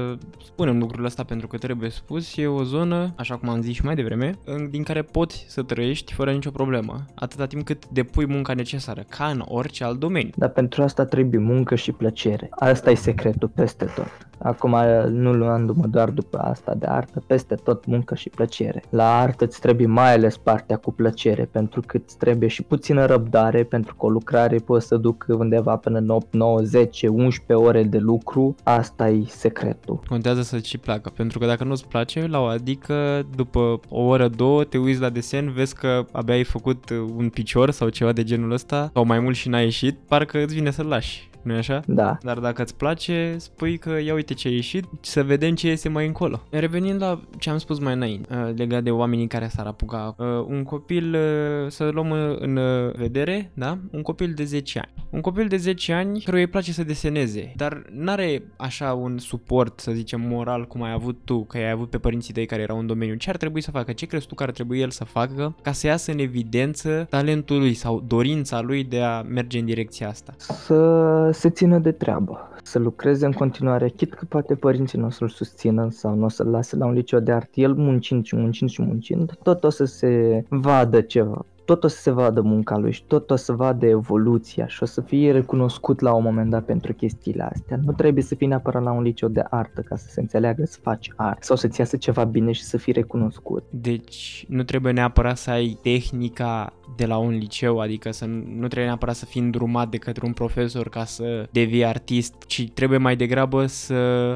spunem 0.44 0.78
lucrul 0.78 1.04
ăsta 1.04 1.22
pentru 1.22 1.46
că 1.46 1.56
trebuie 1.56 1.90
spus, 1.90 2.36
e 2.36 2.46
o 2.46 2.62
zonă, 2.62 3.12
așa 3.16 3.36
cum 3.36 3.48
am 3.48 3.60
zis 3.62 3.74
și 3.74 3.84
mai 3.84 3.94
devreme, 3.94 4.34
în- 4.44 4.70
din 4.70 4.82
care 4.82 5.02
poți 5.02 5.44
să 5.48 5.62
trăiești 5.62 6.12
fără 6.14 6.30
nicio 6.32 6.50
problemă, 6.50 7.04
atâta 7.14 7.46
timp 7.46 7.64
cât 7.64 7.88
depui 7.88 8.26
munca 8.26 8.54
necesară, 8.54 9.02
ca 9.08 9.24
în 9.24 9.42
orice 9.48 9.84
alt 9.84 9.98
domeniu. 9.98 10.30
Dar 10.36 10.48
pentru 10.48 10.82
asta 10.82 11.04
trebuie 11.04 11.40
muncă 11.40 11.74
și 11.74 11.92
plăcere. 11.92 12.46
Asta 12.50 12.90
e 12.90 12.94
secretul 12.94 13.48
peste 13.54 13.84
tot. 13.84 14.30
Acum 14.44 14.76
nu 15.08 15.32
luându-mă 15.32 15.86
doar 15.86 16.10
după 16.10 16.38
asta 16.38 16.74
de 16.74 16.86
artă, 16.86 17.22
peste 17.26 17.54
tot 17.54 17.86
muncă 17.86 18.14
și 18.14 18.28
plăcere. 18.28 18.82
La 18.90 19.18
artă 19.20 19.44
îți 19.44 19.60
trebuie 19.60 19.86
mai 19.86 20.12
ales 20.12 20.36
partea 20.36 20.76
cu 20.76 20.92
plăcere, 20.92 21.44
pentru 21.44 21.80
că 21.86 21.96
îți 21.96 22.18
trebuie 22.18 22.48
și 22.48 22.62
puțină 22.62 23.04
răbdare, 23.04 23.62
pentru 23.62 23.94
că 23.94 24.06
o 24.06 24.08
lucrare 24.08 24.56
poți 24.56 24.86
să 24.86 24.96
duc 24.96 25.26
undeva 25.28 25.61
până 25.62 25.98
în 25.98 26.08
8, 26.08 26.34
9, 26.34 26.60
10, 26.60 27.08
11 27.08 27.66
ore 27.66 27.82
de 27.82 27.98
lucru. 27.98 28.54
Asta 28.62 29.08
e 29.08 29.24
secretul. 29.26 30.00
Contează 30.08 30.42
să 30.42 30.58
ți 30.58 30.78
placă, 30.78 31.12
pentru 31.16 31.38
că 31.38 31.46
dacă 31.46 31.64
nu-ți 31.64 31.88
place, 31.88 32.26
la 32.26 32.40
o 32.40 32.44
adică, 32.44 33.26
după 33.36 33.80
o 33.88 34.00
oră, 34.00 34.28
două, 34.28 34.64
te 34.64 34.78
uiți 34.78 35.00
la 35.00 35.08
desen, 35.08 35.52
vezi 35.52 35.74
că 35.74 36.04
abia 36.12 36.34
ai 36.34 36.44
făcut 36.44 36.90
un 37.16 37.28
picior 37.28 37.70
sau 37.70 37.88
ceva 37.88 38.12
de 38.12 38.24
genul 38.24 38.50
ăsta, 38.50 38.90
sau 38.94 39.04
mai 39.04 39.20
mult 39.20 39.36
și 39.36 39.48
n-ai 39.48 39.64
ieșit, 39.64 39.98
parcă 40.08 40.42
îți 40.42 40.54
vine 40.54 40.70
să-l 40.70 40.86
lași. 40.86 41.30
Nu 41.42 41.54
așa? 41.54 41.82
Da. 41.86 42.18
Dar 42.22 42.38
dacă 42.38 42.62
îți 42.62 42.76
place, 42.76 43.34
spui 43.38 43.78
că 43.78 43.98
ia 44.04 44.14
uite 44.14 44.34
ce 44.34 44.48
a 44.48 44.50
ieșit, 44.50 44.84
să 45.00 45.22
vedem 45.22 45.54
ce 45.54 45.68
iese 45.68 45.88
mai 45.88 46.06
încolo. 46.06 46.42
Revenind 46.50 47.00
la 47.00 47.20
ce 47.38 47.50
am 47.50 47.58
spus 47.58 47.78
mai 47.78 47.94
înainte, 47.94 48.34
uh, 48.34 48.52
legat 48.56 48.82
de 48.82 48.90
oamenii 48.90 49.26
care 49.26 49.48
s-ar 49.48 49.66
apuca, 49.66 50.14
uh, 50.18 50.26
un 50.46 50.62
copil, 50.62 51.14
uh, 51.14 51.70
să 51.70 51.88
luăm 51.92 52.10
uh, 52.10 52.36
în 52.38 52.56
uh, 52.56 52.92
vedere, 52.94 53.50
da? 53.54 53.78
Un 53.90 54.02
copil 54.02 54.32
de 54.34 54.44
10 54.44 54.78
ani. 54.78 55.06
Un 55.10 55.20
copil 55.20 55.48
de 55.48 55.56
10 55.56 55.92
ani 55.92 56.20
căruia 56.20 56.42
îi 56.42 56.48
place 56.48 56.72
să 56.72 56.84
deseneze, 56.84 57.52
dar 57.56 57.82
n-are 57.90 58.42
așa 58.56 58.92
un 58.92 59.18
suport, 59.18 59.80
să 59.80 59.92
zicem, 59.92 60.20
moral 60.20 60.66
cum 60.66 60.82
ai 60.82 60.92
avut 60.92 61.18
tu, 61.24 61.44
că 61.44 61.56
ai 61.56 61.70
avut 61.70 61.90
pe 61.90 61.98
părinții 61.98 62.34
tăi 62.34 62.46
care 62.46 62.62
erau 62.62 62.78
în 62.78 62.86
domeniu. 62.86 63.14
Ce 63.14 63.30
ar 63.30 63.36
trebui 63.36 63.60
să 63.60 63.70
facă? 63.70 63.92
Ce 63.92 64.06
crezi 64.06 64.26
tu 64.26 64.34
că 64.34 64.42
ar 64.42 64.50
trebui 64.50 64.80
el 64.80 64.90
să 64.90 65.04
facă 65.04 65.56
ca 65.62 65.72
să 65.72 65.86
iasă 65.86 66.12
în 66.12 66.18
evidență 66.18 67.06
talentul 67.10 67.58
lui 67.58 67.74
sau 67.74 68.02
dorința 68.06 68.60
lui 68.60 68.84
de 68.84 69.00
a 69.00 69.22
merge 69.22 69.58
în 69.58 69.64
direcția 69.64 70.08
asta? 70.08 70.34
Să 70.38 71.30
se 71.32 71.50
țină 71.50 71.78
de 71.78 71.92
treabă, 71.92 72.48
să 72.62 72.78
lucreze 72.78 73.26
în 73.26 73.32
continuare, 73.32 73.88
chit 73.88 74.14
că 74.14 74.24
poate 74.28 74.54
părinții 74.54 74.98
nu 74.98 75.06
o 75.06 75.10
să-l 75.10 75.28
susțină 75.28 75.90
sau 75.90 76.14
nu 76.14 76.24
o 76.24 76.28
să-l 76.28 76.48
lase 76.48 76.76
la 76.76 76.86
un 76.86 76.92
liceu 76.92 77.20
de 77.20 77.32
art, 77.32 77.50
el 77.54 77.74
muncind 77.74 78.24
și 78.24 78.36
muncind 78.36 78.70
și 78.70 78.82
muncind, 78.82 79.38
tot 79.42 79.64
o 79.64 79.70
să 79.70 79.84
se 79.84 80.44
vadă 80.48 81.00
ceva 81.00 81.44
tot 81.72 81.84
o 81.84 81.88
să 81.88 82.00
se 82.00 82.10
vadă 82.10 82.40
munca 82.40 82.76
lui 82.76 82.92
și 82.92 83.04
tot 83.04 83.30
o 83.30 83.36
să 83.36 83.52
vadă 83.52 83.86
evoluția 83.86 84.66
și 84.66 84.82
o 84.82 84.86
să 84.86 85.00
fie 85.00 85.32
recunoscut 85.32 86.00
la 86.00 86.12
un 86.12 86.22
moment 86.22 86.50
dat 86.50 86.64
pentru 86.64 86.92
chestiile 86.92 87.42
astea. 87.42 87.78
Nu 87.84 87.92
trebuie 87.92 88.22
să 88.22 88.34
fii 88.34 88.46
neapărat 88.46 88.82
la 88.82 88.92
un 88.92 89.02
liceu 89.02 89.28
de 89.28 89.44
artă 89.50 89.80
ca 89.80 89.96
să 89.96 90.06
se 90.08 90.20
înțeleagă 90.20 90.64
să 90.64 90.78
faci 90.82 91.10
art 91.16 91.44
sau 91.44 91.56
să-ți 91.56 91.80
iasă 91.80 91.96
ceva 91.96 92.24
bine 92.24 92.52
și 92.52 92.62
să 92.62 92.76
fii 92.76 92.92
recunoscut. 92.92 93.64
Deci 93.70 94.44
nu 94.48 94.62
trebuie 94.62 94.92
neapărat 94.92 95.36
să 95.36 95.50
ai 95.50 95.78
tehnica 95.82 96.72
de 96.96 97.06
la 97.06 97.16
un 97.16 97.30
liceu, 97.30 97.78
adică 97.78 98.10
să 98.10 98.24
nu 98.26 98.66
trebuie 98.66 98.84
neapărat 98.84 99.14
să 99.14 99.24
fii 99.24 99.40
îndrumat 99.40 99.88
de 99.88 99.96
către 99.96 100.26
un 100.26 100.32
profesor 100.32 100.88
ca 100.88 101.04
să 101.04 101.48
devii 101.50 101.84
artist, 101.84 102.34
ci 102.46 102.70
trebuie 102.70 102.98
mai 102.98 103.16
degrabă 103.16 103.66
să 103.66 103.94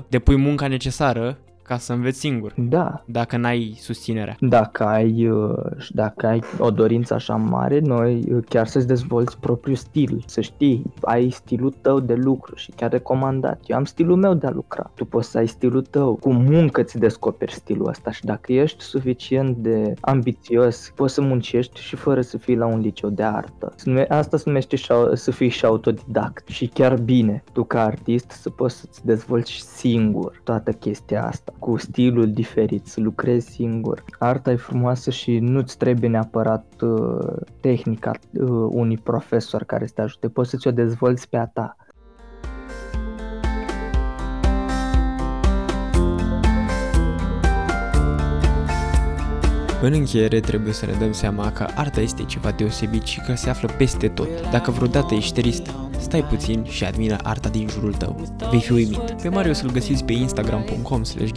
depui 0.09 0.37
munca 0.37 0.69
necesară 0.69 1.39
ca 1.67 1.79
să 1.79 1.93
înveți 1.93 2.19
singur, 2.19 2.53
Da, 2.57 3.03
dacă 3.07 3.37
n-ai 3.37 3.75
susținerea. 3.81 4.37
dacă 4.41 4.85
ai, 4.85 5.29
uh, 5.29 5.55
și 5.79 5.95
dacă 5.95 6.27
ai 6.27 6.43
o 6.59 6.71
dorință 6.71 7.15
așa 7.15 7.35
mare, 7.37 7.79
noi 7.79 8.25
uh, 8.33 8.45
chiar 8.49 8.67
să-ți 8.67 8.87
dezvolți 8.87 9.39
propriul 9.39 9.77
stil, 9.77 10.23
să 10.27 10.41
știi, 10.41 10.83
ai 11.03 11.31
stilul 11.31 11.75
tău 11.81 12.01
de 12.01 12.15
lucru 12.15 12.55
și 12.57 12.71
chiar 12.77 12.91
recomandat. 12.91 13.61
Eu 13.67 13.77
am 13.77 13.85
stilul 13.85 14.17
meu 14.17 14.35
de 14.35 14.47
a 14.47 14.51
lucra. 14.51 14.91
Tu 14.95 15.05
poți 15.05 15.31
să 15.31 15.39
ai 15.39 15.47
stilul 15.47 15.83
tău, 15.83 16.15
cu 16.15 16.33
muncă 16.33 16.83
ți 16.83 16.99
descoperi 16.99 17.53
stilul 17.53 17.89
ăsta 17.89 18.11
și 18.11 18.25
dacă 18.25 18.53
ești 18.53 18.83
suficient 18.85 19.57
de 19.57 19.95
ambițios, 20.01 20.93
poți 20.95 21.15
să 21.15 21.21
muncești 21.21 21.81
și 21.81 21.97
fără 21.97 22.21
să 22.21 22.39
fii 22.39 22.57
la 22.57 22.67
un 22.67 22.81
liceu 22.81 23.11
de 23.11 23.23
artă. 23.23 23.73
Se 23.77 23.91
nume- 23.91 24.07
Asta 24.09 24.37
se 24.37 24.43
numește 24.47 24.77
și 24.77 24.93
au- 24.93 25.15
să 25.15 25.31
fii 25.31 25.49
și 25.49 25.65
autodidact 25.65 26.49
și 26.49 26.67
chiar 26.67 26.95
bine, 26.97 27.45
tu 27.53 27.65
ca 27.65 27.83
artist 27.85 28.31
să 28.31 28.51
poți 28.51 28.77
să-ți 28.77 29.07
dezvolți 29.07 29.53
singur 29.77 30.41
toată 30.45 30.73
chestia 30.73 31.27
asta 31.27 31.53
cu 31.59 31.77
stilul 31.77 32.33
diferit, 32.33 32.87
să 32.87 33.01
lucrezi 33.01 33.49
singur. 33.49 34.05
Arta 34.19 34.51
e 34.51 34.57
frumoasă 34.57 35.11
și 35.11 35.39
nu-ți 35.39 35.77
trebuie 35.77 36.11
neapărat 36.11 36.67
uh, 36.81 37.37
tehnica 37.61 38.11
uh, 38.11 38.49
unui 38.71 38.99
profesor 38.99 39.65
care 39.65 39.87
să 39.87 39.93
te 39.95 40.01
ajute, 40.01 40.29
poți 40.29 40.51
să 40.51 40.57
ți-o 40.57 40.71
dezvolți 40.71 41.29
pe 41.29 41.37
a 41.37 41.47
ta. 41.47 41.77
În 49.83 49.93
încheiere 49.93 50.41
trebuie 50.41 50.73
să 50.73 50.87
ne 50.87 50.93
dăm 50.99 51.13
seama 51.13 51.53
că 51.53 51.67
arta 51.75 52.01
este 52.01 52.23
ceva 52.23 52.51
deosebit 52.51 53.03
și 53.03 53.21
că 53.21 53.35
se 53.35 53.51
află 53.51 53.69
peste 53.79 54.09
tot. 54.09 54.29
Dacă 54.51 54.71
vreodată 54.71 55.15
ești 55.15 55.41
trist, 55.41 55.71
stai 55.99 56.25
puțin 56.25 56.65
și 56.65 56.85
admiră 56.85 57.19
arta 57.23 57.49
din 57.49 57.69
jurul 57.69 57.93
tău. 57.93 58.17
Vei 58.51 58.61
fi 58.61 58.73
uimit. 58.73 59.11
Pe 59.23 59.29
Marius 59.29 59.61
îl 59.61 59.71
găsiți 59.71 60.05
pe 60.05 60.13
instagram.com 60.13 61.03
slash 61.03 61.33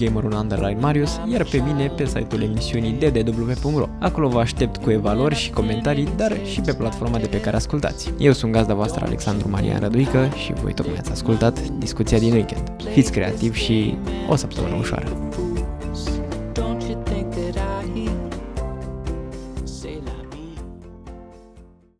Marius, 0.79 1.19
iar 1.31 1.43
pe 1.43 1.63
mine 1.65 1.87
pe 1.87 2.05
site-ul 2.05 2.41
emisiunii 2.41 2.91
ddw.ro. 2.91 3.85
Acolo 3.99 4.27
vă 4.27 4.39
aștept 4.39 4.77
cu 4.77 4.89
evaluări 4.89 5.35
și 5.35 5.49
comentarii, 5.49 6.07
dar 6.17 6.37
și 6.45 6.61
pe 6.61 6.73
platforma 6.73 7.17
de 7.17 7.27
pe 7.27 7.41
care 7.41 7.55
ascultați. 7.55 8.13
Eu 8.17 8.31
sunt 8.31 8.51
gazda 8.51 8.73
voastră 8.73 9.05
Alexandru 9.05 9.49
Marian 9.49 9.79
Răduică 9.79 10.29
și 10.43 10.53
voi 10.53 10.73
tocmai 10.73 10.97
ați 10.97 11.11
ascultat 11.11 11.69
discuția 11.69 12.19
din 12.19 12.33
weekend. 12.33 12.71
Fiți 12.93 13.11
creativi 13.11 13.59
și 13.59 13.97
o 14.29 14.35
săptămână 14.35 14.75
ușoară! 14.75 15.07